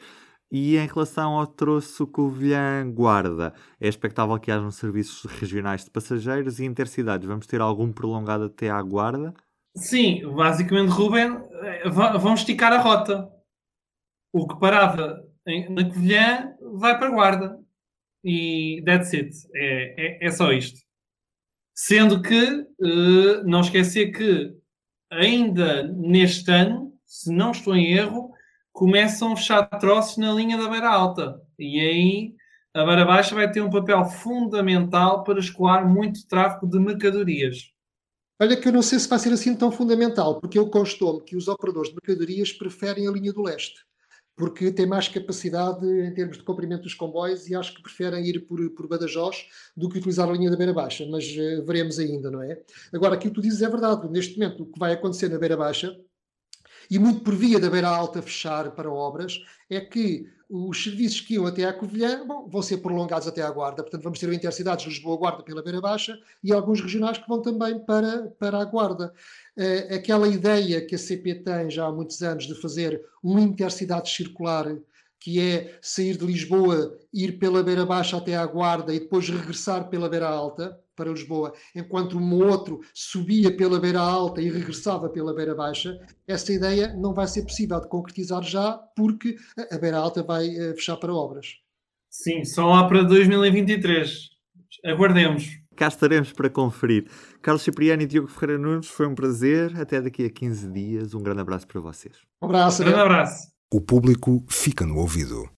E 0.50 0.76
em 0.76 0.86
relação 0.86 1.32
ao 1.32 1.46
troço 1.46 2.06
Covilhã-Guarda, 2.06 3.54
é 3.80 3.88
expectável 3.88 4.38
que 4.38 4.50
hajam 4.50 4.70
serviços 4.70 5.24
regionais 5.40 5.84
de 5.84 5.90
passageiros 5.90 6.60
e 6.60 6.64
intercidades. 6.64 7.26
Vamos 7.26 7.46
ter 7.46 7.60
algum 7.60 7.92
prolongado 7.92 8.44
até 8.44 8.70
à 8.70 8.80
Guarda? 8.80 9.34
Sim, 9.76 10.22
basicamente, 10.34 10.90
Ruben, 10.90 11.38
eh, 11.62 11.88
vão 11.88 12.34
esticar 12.34 12.72
a 12.72 12.78
rota. 12.78 13.28
O 14.32 14.46
que 14.46 14.58
parava 14.60 15.24
na 15.70 15.84
Covilhã 15.84 16.54
vai 16.74 16.98
para 16.98 17.08
a 17.08 17.10
Guarda. 17.10 17.58
E 18.22 18.82
that's 18.86 19.12
it. 19.12 19.30
É, 19.54 20.24
é, 20.24 20.26
é 20.26 20.30
só 20.30 20.52
isto. 20.52 20.80
Sendo 21.76 22.22
que, 22.22 22.66
uh, 22.80 23.44
não 23.44 23.60
esquecer 23.60 24.12
que 24.12 24.56
ainda 25.10 25.82
neste 25.88 26.50
ano, 26.50 26.96
se 27.04 27.32
não 27.32 27.50
estou 27.50 27.76
em 27.76 27.92
erro, 27.92 28.32
começam 28.74 29.32
a 29.32 29.36
fechar 29.36 29.62
troços 29.78 30.16
na 30.16 30.32
linha 30.32 30.58
da 30.58 30.68
beira 30.68 30.90
alta. 30.90 31.40
E 31.56 31.80
aí 31.80 32.34
a 32.74 32.84
beira 32.84 33.04
baixa 33.04 33.32
vai 33.32 33.50
ter 33.50 33.62
um 33.62 33.70
papel 33.70 34.04
fundamental 34.04 35.22
para 35.22 35.38
escoar 35.38 35.88
muito 35.88 36.26
tráfego 36.26 36.66
de 36.66 36.80
mercadorias. 36.80 37.72
Olha 38.42 38.56
que 38.56 38.66
eu 38.66 38.72
não 38.72 38.82
sei 38.82 38.98
se 38.98 39.08
vai 39.08 39.20
ser 39.20 39.32
assim 39.32 39.54
tão 39.54 39.70
fundamental, 39.70 40.40
porque 40.40 40.58
eu 40.58 40.68
constou-me 40.68 41.22
que 41.22 41.36
os 41.36 41.46
operadores 41.46 41.90
de 41.90 41.94
mercadorias 41.94 42.52
preferem 42.52 43.06
a 43.06 43.12
linha 43.12 43.32
do 43.32 43.44
leste, 43.44 43.76
porque 44.36 44.72
tem 44.72 44.86
mais 44.86 45.06
capacidade 45.06 45.86
em 45.86 46.12
termos 46.12 46.36
de 46.36 46.42
comprimento 46.42 46.82
dos 46.82 46.94
comboios 46.94 47.48
e 47.48 47.54
acho 47.54 47.76
que 47.76 47.82
preferem 47.82 48.26
ir 48.26 48.40
por, 48.40 48.58
por 48.70 48.88
Badajoz 48.88 49.46
do 49.76 49.88
que 49.88 49.98
utilizar 49.98 50.28
a 50.28 50.32
linha 50.32 50.50
da 50.50 50.56
Beira 50.56 50.72
Baixa, 50.72 51.06
mas 51.08 51.24
uh, 51.26 51.64
veremos 51.64 52.00
ainda, 52.00 52.28
não 52.28 52.42
é? 52.42 52.60
Agora, 52.92 53.14
aquilo 53.14 53.32
que 53.32 53.40
tu 53.40 53.42
dizes 53.42 53.62
é 53.62 53.68
verdade, 53.68 54.10
neste 54.10 54.36
momento 54.36 54.64
o 54.64 54.66
que 54.66 54.80
vai 54.80 54.94
acontecer 54.94 55.28
na 55.28 55.38
Beira 55.38 55.56
Baixa 55.56 55.96
e 56.90 56.98
muito 56.98 57.20
por 57.20 57.34
via 57.34 57.58
da 57.58 57.70
beira 57.70 57.88
alta 57.88 58.22
fechar 58.22 58.70
para 58.72 58.90
obras, 58.90 59.40
é 59.70 59.80
que 59.80 60.26
os 60.48 60.84
serviços 60.84 61.20
que 61.20 61.34
iam 61.34 61.46
até 61.46 61.64
à 61.64 61.72
Covilhã 61.72 62.24
bom, 62.26 62.46
vão 62.48 62.62
ser 62.62 62.78
prolongados 62.78 63.26
até 63.26 63.42
à 63.42 63.50
Guarda. 63.50 63.82
Portanto, 63.82 64.02
vamos 64.02 64.18
ter 64.18 64.28
o 64.28 64.34
Intercidades 64.34 64.86
Lisboa-Guarda 64.86 65.42
pela 65.42 65.62
beira 65.62 65.80
baixa 65.80 66.18
e 66.42 66.52
alguns 66.52 66.80
regionais 66.80 67.18
que 67.18 67.28
vão 67.28 67.40
também 67.40 67.78
para, 67.78 68.28
para 68.38 68.58
a 68.60 68.64
Guarda. 68.64 69.12
Uh, 69.56 69.94
aquela 69.94 70.28
ideia 70.28 70.84
que 70.84 70.94
a 70.94 70.98
CP 70.98 71.36
tem 71.36 71.70
já 71.70 71.86
há 71.86 71.92
muitos 71.92 72.22
anos 72.22 72.46
de 72.46 72.54
fazer 72.60 73.02
um 73.22 73.38
Intercidade 73.38 74.10
circular 74.10 74.76
que 75.18 75.40
é 75.40 75.78
sair 75.80 76.18
de 76.18 76.26
Lisboa, 76.26 76.98
ir 77.12 77.38
pela 77.38 77.62
beira 77.62 77.86
baixa 77.86 78.16
até 78.16 78.36
à 78.36 78.44
Guarda 78.44 78.94
e 78.94 79.00
depois 79.00 79.28
regressar 79.28 79.88
pela 79.88 80.08
beira 80.08 80.28
alta 80.28 80.78
para 80.94 81.10
Lisboa, 81.10 81.52
enquanto 81.74 82.18
um 82.18 82.34
outro 82.44 82.80
subia 82.92 83.54
pela 83.56 83.80
beira 83.80 84.00
alta 84.00 84.40
e 84.40 84.50
regressava 84.50 85.08
pela 85.08 85.34
beira 85.34 85.54
baixa, 85.54 85.98
essa 86.26 86.52
ideia 86.52 86.92
não 86.94 87.12
vai 87.12 87.26
ser 87.26 87.42
possível 87.42 87.80
de 87.80 87.88
concretizar 87.88 88.42
já, 88.42 88.78
porque 88.96 89.36
a 89.70 89.78
beira 89.78 89.98
alta 89.98 90.22
vai 90.22 90.48
uh, 90.48 90.74
fechar 90.74 90.96
para 90.96 91.14
obras. 91.14 91.58
Sim, 92.10 92.44
só 92.44 92.66
lá 92.66 92.86
para 92.86 93.02
2023. 93.02 94.30
Aguardemos. 94.84 95.58
cá 95.74 95.88
estaremos 95.88 96.32
para 96.32 96.48
conferir. 96.48 97.06
Carlos 97.42 97.62
Cipriano 97.62 98.02
e 98.02 98.06
Diogo 98.06 98.28
Ferreira 98.28 98.60
Nunes, 98.60 98.88
foi 98.88 99.06
um 99.06 99.14
prazer. 99.14 99.76
Até 99.76 100.00
daqui 100.00 100.24
a 100.24 100.30
15 100.30 100.70
dias. 100.70 101.14
Um 101.14 101.22
grande 101.22 101.40
abraço 101.40 101.66
para 101.66 101.80
vocês. 101.80 102.16
Um 102.40 102.46
abraço. 102.46 102.82
Um 102.82 102.86
grande 102.86 103.00
abraço. 103.00 103.48
O 103.72 103.80
público 103.80 104.44
fica 104.48 104.86
no 104.86 104.98
ouvido. 104.98 105.53